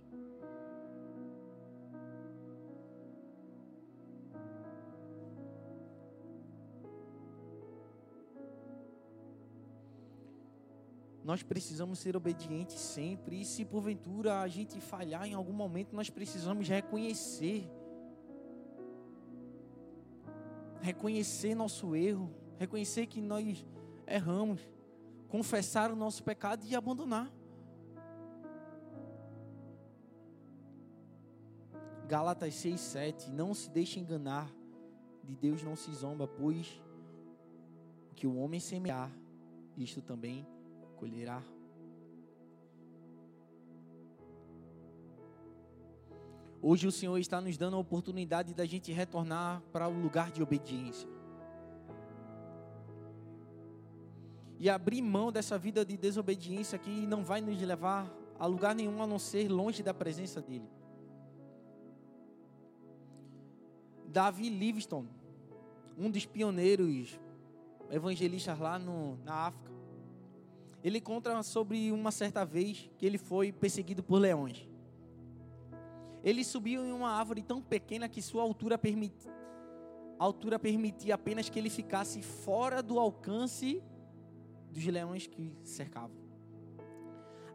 Nós 11.26 11.42
precisamos 11.42 11.98
ser 11.98 12.16
obedientes 12.16 12.80
sempre. 12.80 13.42
E 13.42 13.46
se 13.46 13.66
porventura 13.66 14.42
a 14.42 14.48
gente 14.48 14.80
falhar 14.80 15.26
em 15.26 15.34
algum 15.34 15.54
momento, 15.54 15.96
nós 15.96 16.08
precisamos 16.08 16.70
reconhecer. 16.70 17.68
Reconhecer 20.82 21.56
nosso 21.56 21.96
erro, 21.96 22.32
reconhecer 22.60 23.08
que 23.08 23.20
nós 23.22 23.66
erramos, 24.06 24.62
confessar 25.28 25.92
o 25.92 25.96
nosso 25.96 26.24
pecado 26.24 26.64
e 26.64 26.76
abandonar. 26.76 27.34
Gálatas 32.08 32.54
6, 32.54 32.80
7. 32.80 33.32
Não 33.32 33.52
se 33.56 33.68
deixe 33.72 34.00
enganar, 34.00 34.48
de 35.24 35.36
Deus 35.36 35.64
não 35.64 35.76
se 35.76 35.92
zomba, 35.92 36.28
pois 36.28 36.80
o 38.12 38.14
que 38.14 38.28
o 38.28 38.36
homem 38.36 38.60
semear, 38.60 39.12
isto 39.76 40.04
também 40.04 40.46
colherá. 40.96 41.42
Hoje 46.62 46.88
o 46.88 46.92
Senhor 46.92 47.18
está 47.20 47.40
nos 47.40 47.58
dando 47.58 47.76
a 47.76 47.80
oportunidade 47.80 48.54
da 48.54 48.66
gente 48.66 48.92
retornar 48.92 49.62
para 49.72 49.88
o 49.88 49.94
lugar 49.94 50.32
de 50.32 50.42
obediência. 50.42 51.08
E 54.58 54.68
abrir 54.68 55.02
mão 55.02 55.32
dessa 55.32 55.60
vida 55.60 55.86
de 55.86 55.96
desobediência 55.96 56.80
que 56.80 57.06
não 57.06 57.24
vai 57.24 57.40
nos 57.40 57.62
levar 57.62 58.12
a 58.40 58.48
lugar 58.48 58.74
nenhum 58.74 59.02
a 59.04 59.06
não 59.06 59.20
ser 59.20 59.48
longe 59.48 59.84
da 59.84 59.94
presença 59.94 60.42
dEle. 60.42 60.68
Davi 64.08 64.50
Livingstone, 64.50 65.10
um 65.98 66.10
dos 66.10 66.26
pioneiros 66.26 67.20
evangelistas 67.92 68.58
lá 68.58 68.80
no, 68.80 69.18
na 69.18 69.48
África, 69.48 69.75
ele 70.86 71.02
conta 71.02 71.42
sobre 71.42 71.92
uma 71.92 72.12
certa 72.12 72.46
vez 72.46 72.92
que 72.96 73.08
ele 73.08 73.18
foi 73.18 73.52
perseguido 73.52 74.04
por 74.04 74.20
leões. 74.20 74.70
Ele 76.24 76.44
subiu 76.44 76.86
em 76.86 76.92
uma 76.92 77.10
árvore 77.10 77.42
tão 77.42 77.60
pequena 77.60 78.08
que 78.08 78.22
sua 78.22 78.44
altura, 78.44 78.80
altura 80.20 80.60
permitia 80.60 81.16
apenas 81.16 81.50
que 81.50 81.58
ele 81.58 81.72
ficasse 81.72 82.22
fora 82.22 82.84
do 82.84 83.00
alcance 83.00 83.82
dos 84.70 84.86
leões 84.86 85.26
que 85.26 85.58
cercavam. 85.64 86.16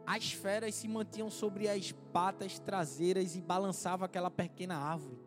As 0.05 0.33
feras 0.33 0.75
se 0.75 0.89
mantinham 0.89 1.29
sobre 1.29 1.69
as 1.69 1.93
patas 2.11 2.59
traseiras 2.59 3.37
e 3.37 3.41
balançavam 3.41 4.03
aquela 4.03 4.29
pequena 4.29 4.75
árvore. 4.75 5.17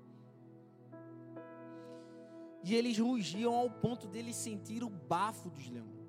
E 2.63 2.75
eles 2.75 2.99
rugiam 2.99 3.55
ao 3.55 3.71
ponto 3.71 4.07
dele 4.07 4.35
sentir 4.35 4.85
o 4.85 4.91
bafo 4.91 5.49
dos 5.49 5.71
leões. 5.71 6.04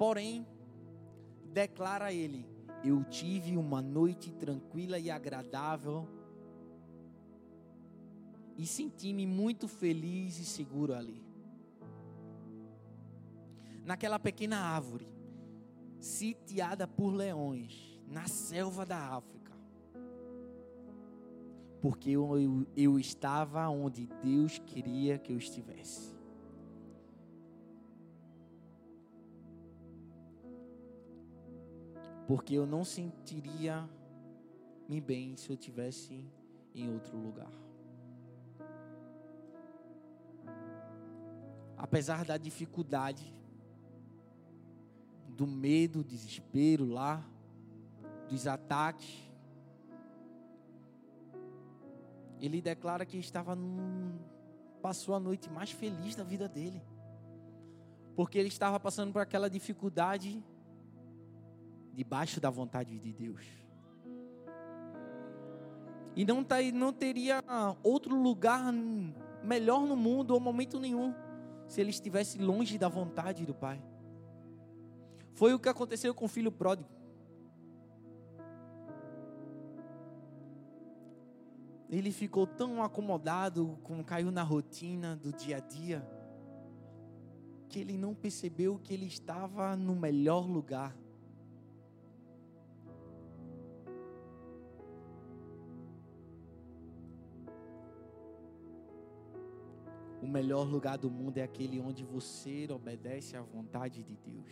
Porém, 0.00 0.46
declara 1.52 2.10
ele: 2.10 2.46
Eu 2.82 3.04
tive 3.04 3.54
uma 3.54 3.82
noite 3.82 4.32
tranquila 4.32 4.98
e 4.98 5.10
agradável 5.10 6.08
e 8.56 8.66
senti-me 8.66 9.26
muito 9.26 9.68
feliz 9.68 10.38
e 10.38 10.46
seguro 10.46 10.94
ali. 10.94 11.22
Naquela 13.84 14.18
pequena 14.18 14.56
árvore, 14.56 15.06
sitiada 15.98 16.88
por 16.88 17.10
leões, 17.10 18.00
na 18.08 18.26
selva 18.26 18.86
da 18.86 18.96
África. 18.96 19.52
Porque 21.82 22.08
eu, 22.08 22.38
eu, 22.38 22.66
eu 22.74 22.98
estava 22.98 23.68
onde 23.68 24.06
Deus 24.22 24.58
queria 24.60 25.18
que 25.18 25.30
eu 25.30 25.36
estivesse. 25.36 26.19
Porque 32.30 32.54
eu 32.54 32.64
não 32.64 32.84
sentiria 32.84 33.90
me 34.88 35.00
bem 35.00 35.36
se 35.36 35.50
eu 35.50 35.56
tivesse 35.56 36.24
em 36.72 36.88
outro 36.88 37.18
lugar. 37.18 37.50
Apesar 41.76 42.24
da 42.24 42.36
dificuldade, 42.36 43.34
do 45.26 45.44
medo, 45.44 46.04
desespero 46.04 46.86
lá, 46.86 47.20
dos 48.28 48.46
ataques, 48.46 49.28
ele 52.40 52.62
declara 52.62 53.04
que 53.04 53.18
estava 53.18 53.56
num, 53.56 54.20
passou 54.80 55.16
a 55.16 55.18
noite 55.18 55.50
mais 55.50 55.72
feliz 55.72 56.14
da 56.14 56.22
vida 56.22 56.48
dele. 56.48 56.80
Porque 58.14 58.38
ele 58.38 58.46
estava 58.46 58.78
passando 58.78 59.12
por 59.12 59.20
aquela 59.20 59.50
dificuldade 59.50 60.40
debaixo 61.92 62.40
da 62.40 62.50
vontade 62.50 62.98
de 62.98 63.12
Deus. 63.12 63.44
E 66.16 66.24
não, 66.24 66.42
tá, 66.42 66.56
não 66.74 66.92
teria 66.92 67.42
outro 67.82 68.14
lugar 68.14 68.72
melhor 69.42 69.86
no 69.86 69.96
mundo 69.96 70.32
ou 70.32 70.40
momento 70.40 70.78
nenhum 70.78 71.14
se 71.66 71.80
ele 71.80 71.90
estivesse 71.90 72.38
longe 72.38 72.76
da 72.76 72.88
vontade 72.88 73.46
do 73.46 73.54
Pai. 73.54 73.82
Foi 75.34 75.54
o 75.54 75.58
que 75.58 75.68
aconteceu 75.68 76.14
com 76.14 76.24
o 76.24 76.28
filho 76.28 76.50
pródigo. 76.50 76.90
Ele 81.88 82.12
ficou 82.12 82.46
tão 82.46 82.82
acomodado, 82.82 83.78
com 83.82 84.02
caiu 84.04 84.30
na 84.30 84.42
rotina 84.42 85.16
do 85.16 85.32
dia 85.32 85.56
a 85.56 85.60
dia, 85.60 86.08
que 87.68 87.78
ele 87.78 87.96
não 87.96 88.14
percebeu 88.14 88.78
que 88.78 88.92
ele 88.94 89.06
estava 89.06 89.74
no 89.76 89.96
melhor 89.96 90.46
lugar. 90.46 90.96
O 100.22 100.26
melhor 100.26 100.68
lugar 100.68 100.98
do 100.98 101.10
mundo 101.10 101.38
é 101.38 101.42
aquele 101.42 101.80
onde 101.80 102.04
você 102.04 102.66
obedece 102.70 103.36
à 103.36 103.42
vontade 103.42 104.02
de 104.02 104.16
Deus. 104.16 104.50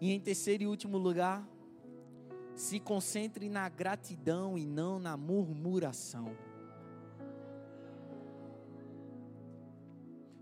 E 0.00 0.10
em 0.10 0.18
terceiro 0.18 0.64
e 0.64 0.66
último 0.66 0.98
lugar, 0.98 1.48
se 2.56 2.80
concentre 2.80 3.48
na 3.48 3.68
gratidão 3.68 4.58
e 4.58 4.66
não 4.66 4.98
na 4.98 5.16
murmuração. 5.16 6.36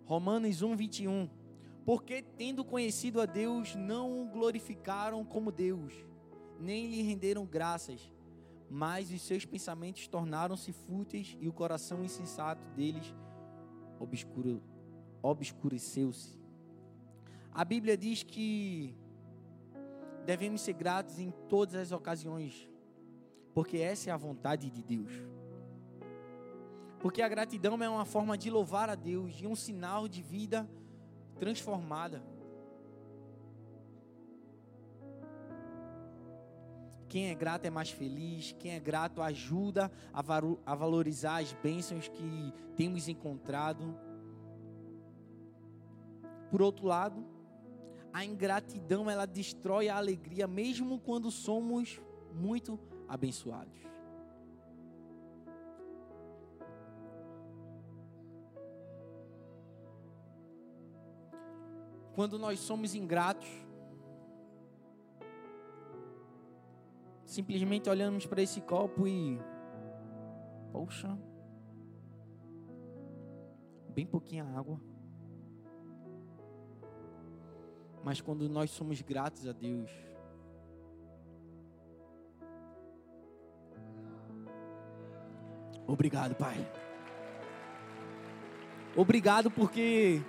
Romanos 0.05 0.62
1, 0.62 0.76
21. 0.76 1.28
Porque, 1.85 2.22
tendo 2.22 2.64
conhecido 2.64 3.20
a 3.20 3.26
Deus, 3.26 3.74
não 3.74 4.22
o 4.22 4.26
glorificaram 4.26 5.24
como 5.24 5.53
Deus, 5.53 5.95
nem 6.59 6.89
lhe 6.89 7.03
renderam 7.03 7.47
graças, 7.47 8.11
mas 8.71 9.11
os 9.11 9.21
seus 9.23 9.45
pensamentos 9.45 10.07
tornaram-se 10.07 10.73
fúteis 10.73 11.37
e 11.41 11.49
o 11.49 11.53
coração 11.53 12.05
insensato 12.05 12.64
deles 12.77 13.12
obscureceu-se. 15.21 16.39
A 17.53 17.64
Bíblia 17.64 17.97
diz 17.97 18.23
que 18.23 18.95
devemos 20.25 20.61
ser 20.61 20.75
gratos 20.75 21.18
em 21.18 21.33
todas 21.49 21.75
as 21.75 21.91
ocasiões, 21.91 22.71
porque 23.53 23.79
essa 23.79 24.09
é 24.09 24.12
a 24.12 24.16
vontade 24.16 24.71
de 24.71 24.85
Deus. 24.85 25.12
Porque 27.01 27.23
a 27.23 27.29
gratidão 27.29 27.83
é 27.83 27.89
uma 27.89 28.05
forma 28.05 28.39
de 28.39 28.49
louvar 28.51 28.89
a 28.89 28.95
Deus 28.95 29.35
e 29.41 29.49
um 29.49 29.57
sinal 29.57 30.07
de 30.07 30.23
vida 30.23 30.71
transformada. 31.41 32.23
Quem 37.11 37.28
é 37.28 37.34
grato 37.34 37.64
é 37.64 37.70
mais 37.70 37.90
feliz, 37.90 38.54
quem 38.56 38.70
é 38.70 38.78
grato 38.78 39.20
ajuda 39.20 39.90
a, 40.12 40.22
valorizar 40.76 41.38
as 41.38 41.52
bênçãos 41.54 42.06
que 42.06 42.54
temos 42.76 43.08
encontrado. 43.08 43.98
Por 46.52 46.62
outro 46.62 46.86
lado, 46.86 47.26
a 48.12 48.24
ingratidão 48.24 49.11
ela 49.11 49.26
destrói 49.26 49.88
a 49.88 49.96
alegria 49.96 50.46
mesmo 50.46 51.00
quando 51.00 51.32
somos 51.32 52.00
muito 52.32 52.78
abençoados. 53.08 53.80
Quando 62.14 62.38
nós 62.38 62.61
somos 62.61 62.94
ingratos, 62.94 63.48
simplesmente 67.31 67.89
olhamos 67.89 68.26
para 68.26 68.43
esse 68.43 68.61
copo 68.61 69.07
e 69.07 69.41
poxa, 70.72 71.16
bem 73.95 74.05
pouquinha 74.05 74.45
água. 74.45 74.81
Mas 78.03 78.20
quando 78.20 78.49
nós 78.49 78.70
somos 78.70 79.01
gratos 79.01 79.47
a 79.47 79.53
Deus, 79.53 79.91
Obrigado, 85.87 86.37
Pai. 86.37 86.57
Obrigado 88.95 89.51
porque 89.51 90.22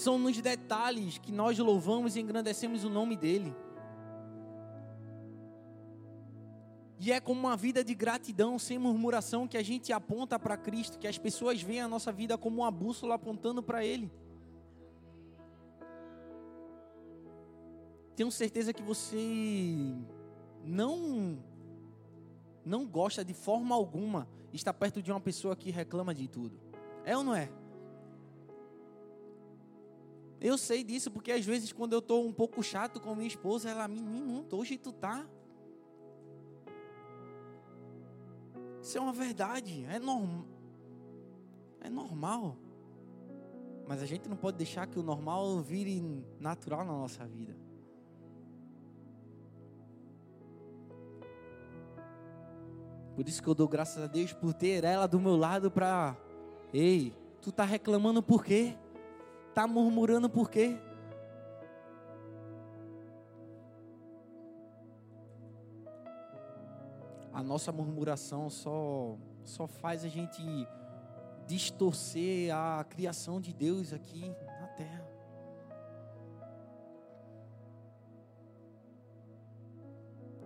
são 0.00 0.18
nos 0.18 0.40
detalhes 0.40 1.18
que 1.18 1.30
nós 1.30 1.58
louvamos 1.58 2.16
e 2.16 2.20
engrandecemos 2.20 2.84
o 2.84 2.88
nome 2.88 3.16
dEle. 3.16 3.54
E 6.98 7.12
é 7.12 7.20
como 7.20 7.40
uma 7.40 7.56
vida 7.56 7.84
de 7.84 7.94
gratidão, 7.94 8.58
sem 8.58 8.78
murmuração, 8.78 9.46
que 9.46 9.56
a 9.56 9.62
gente 9.62 9.92
aponta 9.92 10.38
para 10.38 10.56
Cristo, 10.56 10.98
que 10.98 11.06
as 11.06 11.18
pessoas 11.18 11.62
veem 11.62 11.82
a 11.82 11.88
nossa 11.88 12.10
vida 12.10 12.36
como 12.38 12.62
uma 12.62 12.70
bússola 12.70 13.14
apontando 13.14 13.62
para 13.62 13.84
Ele. 13.84 14.10
Tenho 18.16 18.30
certeza 18.30 18.72
que 18.72 18.82
você 18.82 19.94
não 20.64 21.42
não 22.64 22.86
gosta 22.86 23.24
de 23.24 23.32
forma 23.32 23.74
alguma 23.74 24.28
estar 24.52 24.74
perto 24.74 25.02
de 25.02 25.10
uma 25.10 25.20
pessoa 25.20 25.56
que 25.56 25.70
reclama 25.70 26.14
de 26.14 26.28
tudo. 26.28 26.58
É 27.04 27.16
ou 27.16 27.24
não 27.24 27.34
é? 27.34 27.50
Eu 30.40 30.56
sei 30.56 30.82
disso 30.82 31.10
porque 31.10 31.32
às 31.32 31.44
vezes 31.44 31.72
quando 31.72 31.92
eu 31.92 31.98
estou 31.98 32.26
um 32.26 32.32
pouco 32.32 32.62
chato 32.62 32.98
com 33.00 33.14
minha 33.14 33.28
esposa, 33.28 33.68
ela, 33.68 33.86
menino, 33.86 34.46
hoje 34.50 34.78
tu 34.78 34.92
tá 34.92 35.26
Isso 38.82 38.96
é 38.96 39.00
uma 39.00 39.12
verdade, 39.12 39.84
é, 39.84 39.98
norm... 39.98 40.42
é 41.80 41.90
normal. 41.90 42.56
Mas 43.86 44.02
a 44.02 44.06
gente 44.06 44.28
não 44.28 44.36
pode 44.36 44.56
deixar 44.56 44.86
que 44.86 44.98
o 44.98 45.02
normal 45.02 45.60
vire 45.60 46.00
natural 46.38 46.84
na 46.84 46.92
nossa 46.92 47.26
vida. 47.26 47.54
Por 53.14 53.28
isso 53.28 53.42
que 53.42 53.48
eu 53.48 53.54
dou 53.54 53.68
graças 53.68 54.02
a 54.02 54.06
Deus 54.06 54.32
por 54.32 54.54
ter 54.54 54.82
ela 54.82 55.06
do 55.06 55.20
meu 55.20 55.36
lado 55.36 55.70
para, 55.70 56.16
ei, 56.72 57.14
tu 57.42 57.52
tá 57.52 57.64
reclamando 57.64 58.22
por 58.22 58.44
quê? 58.44 58.78
Tá 59.60 59.66
murmurando 59.66 60.26
por 60.26 60.50
quê? 60.50 60.78
a 67.30 67.42
nossa 67.42 67.70
murmuração 67.70 68.48
só, 68.48 69.18
só 69.44 69.66
faz 69.66 70.02
a 70.02 70.08
gente 70.08 70.42
distorcer 71.46 72.56
a 72.56 72.82
criação 72.88 73.38
de 73.38 73.52
Deus 73.52 73.92
aqui 73.92 74.34
na 74.60 74.66
terra. 74.68 75.06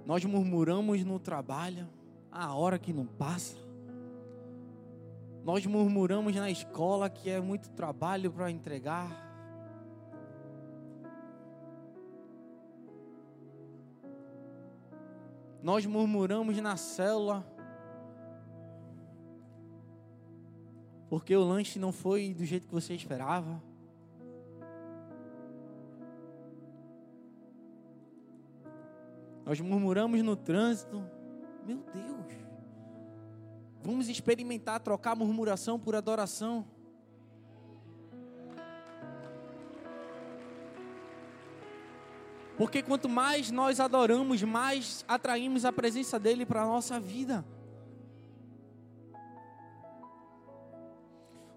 Nós 0.04 0.24
murmuramos 0.24 1.04
no 1.04 1.20
trabalho, 1.20 1.88
a 2.32 2.52
hora 2.52 2.80
que 2.80 2.92
não 2.92 3.06
passa. 3.06 3.63
Nós 5.44 5.66
murmuramos 5.66 6.34
na 6.34 6.50
escola 6.50 7.10
que 7.10 7.28
é 7.28 7.38
muito 7.38 7.68
trabalho 7.68 8.32
para 8.32 8.50
entregar. 8.50 9.22
Nós 15.62 15.84
murmuramos 15.84 16.56
na 16.62 16.78
célula. 16.78 17.46
Porque 21.10 21.36
o 21.36 21.44
lanche 21.44 21.78
não 21.78 21.92
foi 21.92 22.32
do 22.32 22.46
jeito 22.46 22.66
que 22.66 22.72
você 22.72 22.94
esperava. 22.94 23.62
Nós 29.44 29.60
murmuramos 29.60 30.22
no 30.22 30.36
trânsito. 30.36 31.04
Meu 31.66 31.82
Deus. 31.92 32.53
Vamos 33.84 34.08
experimentar 34.08 34.80
trocar 34.80 35.14
murmuração 35.14 35.78
por 35.78 35.94
adoração. 35.94 36.64
Porque 42.56 42.82
quanto 42.82 43.10
mais 43.10 43.50
nós 43.50 43.80
adoramos, 43.80 44.42
mais 44.42 45.04
atraímos 45.06 45.66
a 45.66 45.72
presença 45.72 46.18
dele 46.18 46.46
para 46.46 46.62
a 46.62 46.66
nossa 46.66 46.98
vida. 46.98 47.44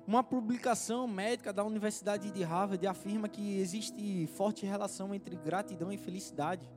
Uma 0.06 0.22
publicação 0.22 1.08
médica 1.08 1.54
da 1.54 1.64
Universidade 1.64 2.30
de 2.30 2.44
Harvard 2.44 2.86
afirma 2.86 3.30
que 3.30 3.58
existe 3.58 4.28
forte 4.36 4.66
relação 4.66 5.16
entre 5.16 5.38
gratidão 5.38 5.94
e 5.94 5.98
felicidade. 5.98 6.70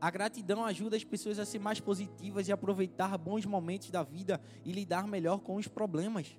A 0.00 0.10
gratidão 0.10 0.64
ajuda 0.64 0.96
as 0.96 1.04
pessoas 1.04 1.38
a 1.38 1.44
ser 1.44 1.58
mais 1.58 1.78
positivas 1.78 2.48
e 2.48 2.52
aproveitar 2.52 3.18
bons 3.18 3.44
momentos 3.44 3.90
da 3.90 4.02
vida 4.02 4.40
e 4.64 4.72
lidar 4.72 5.06
melhor 5.06 5.40
com 5.40 5.56
os 5.56 5.68
problemas. 5.68 6.38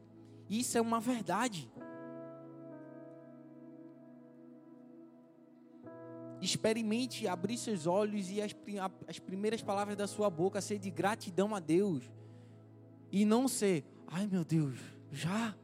Isso 0.50 0.78
é 0.78 0.82
uma 0.82 1.00
verdade. 1.00 1.72
Experimente 6.42 7.28
abrir 7.28 7.56
seus 7.56 7.86
olhos 7.86 8.32
e 8.32 8.42
as, 8.42 8.56
as 9.08 9.20
primeiras 9.20 9.62
palavras 9.62 9.96
da 9.96 10.08
sua 10.08 10.28
boca 10.28 10.60
ser 10.60 10.80
de 10.80 10.90
gratidão 10.90 11.54
a 11.54 11.60
Deus. 11.60 12.12
E 13.12 13.24
não 13.26 13.48
ser, 13.48 13.86
ai 14.08 14.26
meu 14.26 14.44
Deus, 14.44 14.80
já? 15.12 15.56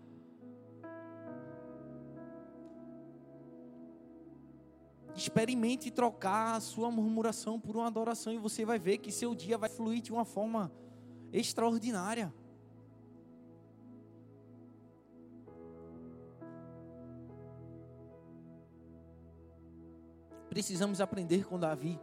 Experimente 5.17 5.89
trocar 5.89 6.57
a 6.57 6.59
sua 6.59 6.91
murmuração 6.91 7.59
por 7.59 7.75
uma 7.75 7.87
adoração 7.87 8.31
e 8.31 8.37
você 8.37 8.63
vai 8.63 8.77
ver 8.77 8.99
que 8.99 9.11
seu 9.11 9.33
dia 9.33 9.57
vai 9.57 9.67
fluir 9.67 9.99
de 9.99 10.13
uma 10.13 10.23
forma 10.23 10.71
extraordinária. 11.33 12.31
Precisamos 20.51 21.01
aprender 21.01 21.47
com 21.47 21.59
Davi. 21.59 21.99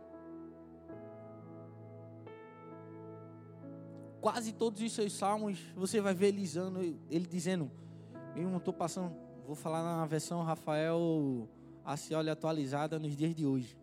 Quase 4.20 4.52
todos 4.52 4.82
os 4.82 4.92
seus 4.92 5.12
salmos, 5.12 5.60
você 5.76 6.00
vai 6.00 6.14
ver 6.14 6.28
ele, 6.28 6.44
ele 7.08 7.26
dizendo: 7.28 7.70
Eu 8.34 8.50
não 8.50 8.58
estou 8.58 8.74
passando, 8.74 9.14
vou 9.46 9.54
falar 9.54 9.84
na 9.84 10.04
versão 10.04 10.42
Rafael 10.42 11.48
Acioli 11.84 12.30
atualizada 12.30 12.98
nos 12.98 13.16
dias 13.16 13.34
de 13.34 13.44
hoje. 13.44 13.78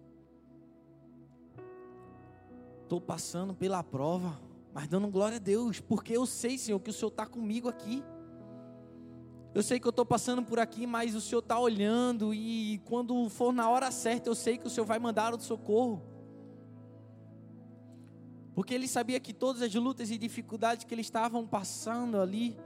Estou 2.84 2.99
passando 2.99 3.54
pela 3.54 3.84
prova, 3.84 4.39
mas 4.74 4.88
dando 4.88 5.08
glória 5.08 5.38
a 5.38 5.39
Deus, 5.39 5.80
porque 5.80 6.18
eu 6.18 6.26
sei, 6.26 6.58
Senhor, 6.58 6.80
que 6.80 6.89
o 6.89 6.93
Senhor 6.93 7.10
está 7.10 7.26
comigo 7.26 7.70
aqui. 7.70 8.04
Eu 9.54 9.62
sei 9.62 9.80
que 9.80 9.86
eu 9.86 9.91
estou 9.91 10.06
passando 10.06 10.43
por 10.43 10.60
aqui, 10.60 10.88
mas 10.88 11.14
o 11.14 11.22
Senhor 11.22 11.39
está 11.39 11.60
olhando 11.60 12.34
e 12.34 12.82
quando 12.86 13.30
for 13.30 13.54
na 13.54 13.70
hora 13.70 13.91
certa, 13.91 14.30
eu 14.30 14.36
sei 14.36 14.58
que 14.58 14.68
o 14.68 14.70
Senhor 14.70 14.86
vai 14.86 14.97
mandar 14.97 15.34
o 15.34 15.39
socorro. 15.39 16.02
Porque 18.56 18.74
ele 18.74 18.88
sabia 18.88 19.20
que 19.20 19.34
todas 19.34 19.62
as 19.62 19.74
lutas 19.76 20.10
e 20.10 20.18
dificuldades 20.18 20.86
que 20.86 20.93
eles 20.93 21.06
estavam 21.06 21.45
passando 21.45 22.20
ali 22.20 22.58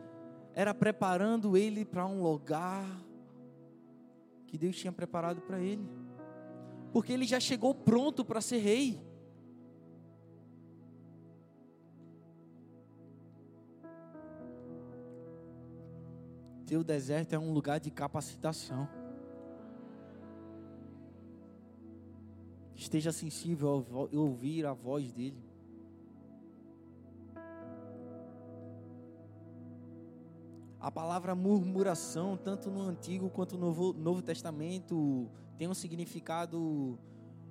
era 0.54 0.74
preparando 0.74 1.58
ele 1.58 1.84
para 1.84 2.06
um 2.06 2.22
lugar 2.24 2.86
que 4.48 4.58
Deus 4.58 4.76
tinha 4.76 4.92
preparado 4.92 5.42
para 5.42 5.60
ele. 5.60 5.88
Porque 6.92 7.12
ele 7.12 7.26
já 7.26 7.40
chegou 7.40 7.74
pronto 7.74 8.24
para 8.24 8.42
ser 8.42 8.58
rei. 8.58 9.00
Teu 16.66 16.84
deserto 16.84 17.34
é 17.34 17.40
um 17.40 17.54
lugar 17.54 17.80
de 17.80 17.92
capacitação. 17.92 18.90
Esteja 22.76 23.12
sensível 23.12 23.70
ao 23.70 24.10
ouvir 24.14 24.66
a 24.66 24.74
voz 24.74 25.12
dele. 25.12 25.55
A 30.86 30.92
palavra 30.92 31.34
murmuração, 31.34 32.38
tanto 32.38 32.70
no 32.70 32.80
Antigo 32.84 33.28
quanto 33.28 33.58
no 33.58 33.66
Novo, 33.66 33.92
Novo 33.92 34.22
Testamento, 34.22 35.28
tem 35.58 35.68
um 35.68 35.74
significado 35.74 37.00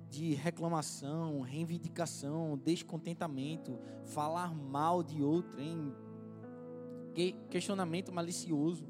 de 0.09 0.33
reclamação, 0.35 1.41
reivindicação, 1.41 2.57
descontentamento, 2.57 3.77
falar 4.05 4.55
mal 4.55 5.03
de 5.03 5.21
outro, 5.21 5.59
hein? 5.59 5.93
questionamento 7.49 8.09
malicioso. 8.09 8.87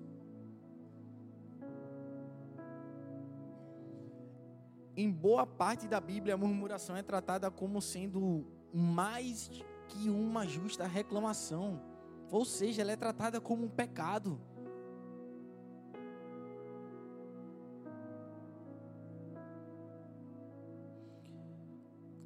Em 4.96 5.10
boa 5.10 5.48
parte 5.48 5.88
da 5.88 6.00
Bíblia, 6.00 6.36
a 6.36 6.38
murmuração 6.38 6.96
é 6.96 7.02
tratada 7.02 7.50
como 7.50 7.82
sendo 7.82 8.46
mais 8.72 9.50
que 9.88 10.08
uma 10.08 10.46
justa 10.46 10.86
reclamação, 10.86 11.95
ou 12.36 12.44
seja, 12.44 12.82
ela 12.82 12.92
é 12.92 12.98
tratada 12.98 13.40
como 13.40 13.66
um 13.66 13.70
pecado. 13.70 14.38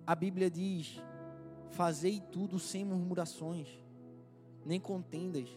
A 0.08 0.16
Bíblia 0.16 0.50
diz: 0.50 1.00
Fazei 1.70 2.20
tudo 2.20 2.58
sem 2.58 2.84
murmurações, 2.84 3.70
nem 4.66 4.80
contendas, 4.80 5.48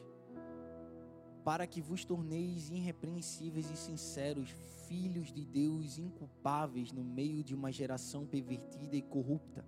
para 1.43 1.67
que 1.67 1.81
vos 1.81 2.05
torneis 2.05 2.69
irrepreensíveis 2.69 3.71
e 3.71 3.77
sinceros, 3.77 4.51
filhos 4.87 5.33
de 5.33 5.47
Deus 5.47 5.97
inculpáveis 5.97 6.93
no 6.93 7.03
meio 7.03 7.43
de 7.43 7.55
uma 7.55 7.73
geração 7.73 8.27
pervertida 8.27 8.97
e 8.97 9.01
corrupta, 9.01 9.65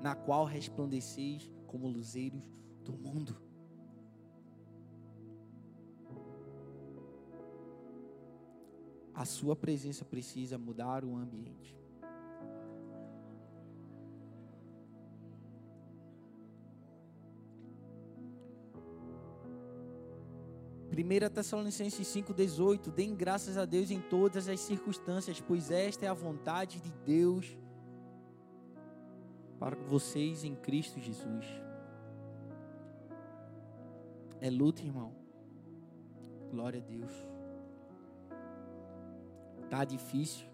na 0.00 0.14
qual 0.14 0.44
resplandeceis 0.44 1.50
como 1.66 1.88
luzeiros 1.88 2.44
do 2.84 2.92
mundo. 2.92 3.47
A 9.18 9.24
sua 9.24 9.56
presença 9.56 10.04
precisa 10.04 10.56
mudar 10.56 11.04
o 11.04 11.16
ambiente. 11.16 11.76
1 20.92 21.34
Tessalonicenses 21.34 22.06
5,18: 22.06 22.92
Deem 22.92 23.16
graças 23.16 23.58
a 23.58 23.64
Deus 23.64 23.90
em 23.90 24.00
todas 24.00 24.48
as 24.48 24.60
circunstâncias, 24.60 25.40
pois 25.40 25.68
esta 25.72 26.06
é 26.06 26.08
a 26.08 26.14
vontade 26.14 26.80
de 26.80 26.92
Deus 27.04 27.58
para 29.58 29.74
vocês 29.74 30.44
em 30.44 30.54
Cristo 30.54 31.00
Jesus. 31.00 31.44
É 34.40 34.48
luta, 34.48 34.80
irmão. 34.80 35.12
Glória 36.52 36.80
a 36.80 36.84
Deus. 36.84 37.37
Tá 39.70 39.84
difícil. 39.84 40.46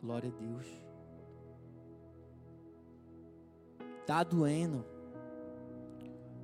Glória 0.00 0.28
a 0.28 0.32
Deus. 0.32 0.66
Tá 4.06 4.22
doendo. 4.22 4.84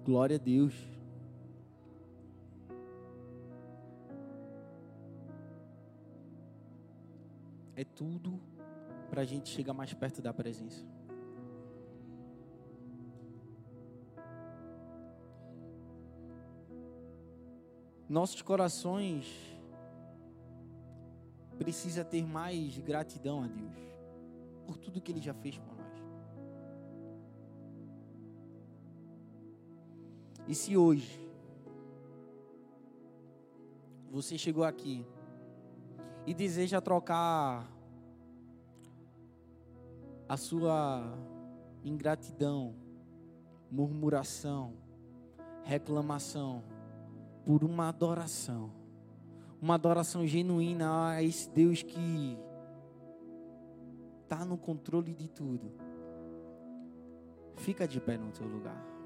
Glória 0.04 0.36
a 0.36 0.38
Deus. 0.38 0.96
é 7.76 7.84
tudo 7.84 8.40
para 9.10 9.20
a 9.20 9.24
gente 9.24 9.50
chegar 9.50 9.74
mais 9.74 9.92
perto 9.92 10.22
da 10.22 10.32
presença. 10.32 10.82
Nossos 18.08 18.40
corações 18.40 19.55
precisa 21.58 22.04
ter 22.04 22.24
mais 22.24 22.78
gratidão 22.78 23.42
a 23.42 23.46
Deus 23.46 23.86
por 24.66 24.76
tudo 24.76 25.00
que 25.00 25.12
Ele 25.12 25.20
já 25.20 25.34
fez 25.34 25.58
por 25.58 25.74
nós. 25.76 25.86
E 30.48 30.54
se 30.54 30.76
hoje 30.76 31.26
você 34.10 34.38
chegou 34.38 34.64
aqui 34.64 35.04
e 36.26 36.32
deseja 36.32 36.80
trocar 36.80 37.70
a 40.28 40.36
sua 40.36 41.16
ingratidão, 41.84 42.74
murmuração, 43.70 44.74
reclamação 45.64 46.62
por 47.44 47.62
uma 47.62 47.88
adoração, 47.88 48.72
uma 49.60 49.74
adoração 49.74 50.26
genuína 50.26 51.10
a 51.10 51.22
esse 51.22 51.48
Deus 51.50 51.82
que 51.82 52.38
está 54.22 54.44
no 54.44 54.58
controle 54.58 55.14
de 55.14 55.28
tudo. 55.28 55.72
Fica 57.56 57.86
de 57.86 58.00
pé 58.00 58.18
no 58.18 58.30
teu 58.32 58.46
lugar. 58.46 58.96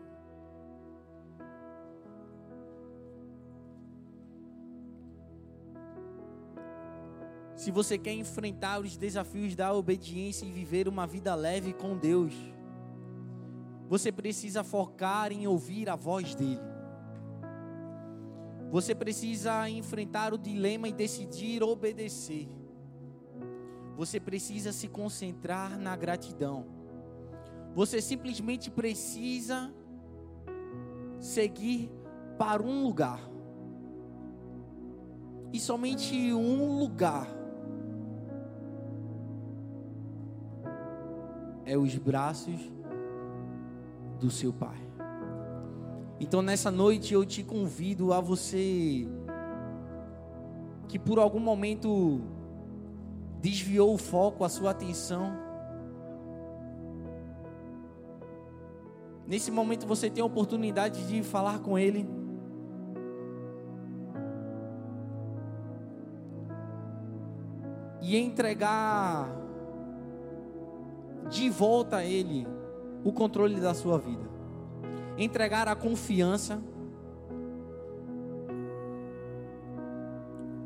Se 7.55 7.71
você 7.71 7.99
quer 7.99 8.15
enfrentar 8.15 8.81
os 8.81 8.97
desafios 8.97 9.55
da 9.55 9.71
obediência 9.75 10.47
e 10.47 10.51
viver 10.51 10.89
uma 10.89 11.07
vida 11.07 11.35
leve 11.35 11.75
com 11.75 11.95
Deus, 11.95 12.33
você 13.87 14.11
precisa 14.11 14.65
focar 14.65 15.31
em 15.31 15.47
ouvir 15.47 15.91
a 15.91 15.95
voz 15.95 16.35
dEle. 16.35 16.80
Você 18.71 18.95
precisa 18.95 19.69
enfrentar 19.69 20.33
o 20.33 20.39
dilema 20.39 20.89
e 20.89 20.93
decidir 20.93 21.63
obedecer. 21.63 22.49
Você 23.97 24.21
precisa 24.21 24.73
se 24.73 24.89
concentrar 24.89 25.79
na 25.79 25.97
gratidão. 25.97 26.67
Você 27.75 28.01
simplesmente 28.01 28.71
precisa 28.71 29.75
seguir 31.19 31.91
para 32.39 32.63
um 32.63 32.83
lugar. 32.83 33.21
E 35.53 35.59
somente 35.59 36.33
um 36.33 36.79
lugar 36.79 37.29
é 41.65 41.77
os 41.77 41.97
braços 41.97 42.61
do 44.21 44.31
seu 44.31 44.53
Pai. 44.53 44.90
Então 46.21 46.43
nessa 46.43 46.71
noite 46.71 47.15
eu 47.15 47.25
te 47.25 47.43
convido 47.43 48.13
a 48.13 48.21
você 48.21 49.09
que 50.87 50.99
por 50.99 51.19
algum 51.19 51.41
momento 51.41 52.21
desviou 53.41 53.95
o 53.95 53.99
foco, 53.99 54.45
a 54.45 54.49
sua 54.51 54.73
atenção. 54.73 55.33
Nesse 59.27 59.51
momento 59.51 59.87
você 59.87 60.11
tem 60.11 60.21
a 60.23 60.27
oportunidade 60.27 61.07
de 61.07 61.23
falar 61.23 61.61
com 61.61 61.79
Ele. 61.79 62.07
E 68.03 68.17
entregar 68.17 69.29
de 71.31 71.49
volta 71.49 71.99
a 71.99 72.05
Ele 72.05 72.47
o 73.05 73.13
controle 73.13 73.59
da 73.59 73.73
sua 73.73 73.97
vida. 73.97 74.40
Entregar 75.21 75.69
a 75.69 75.77
confiança. 75.77 76.63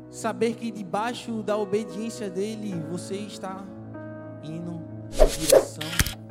Saber 0.09 0.55
que 0.55 0.71
debaixo 0.71 1.43
da 1.43 1.57
obediência 1.57 2.29
dele 2.29 2.73
você 2.89 3.15
está 3.15 3.65
indo 4.41 4.81
em 5.11 5.45
direção 5.45 6.24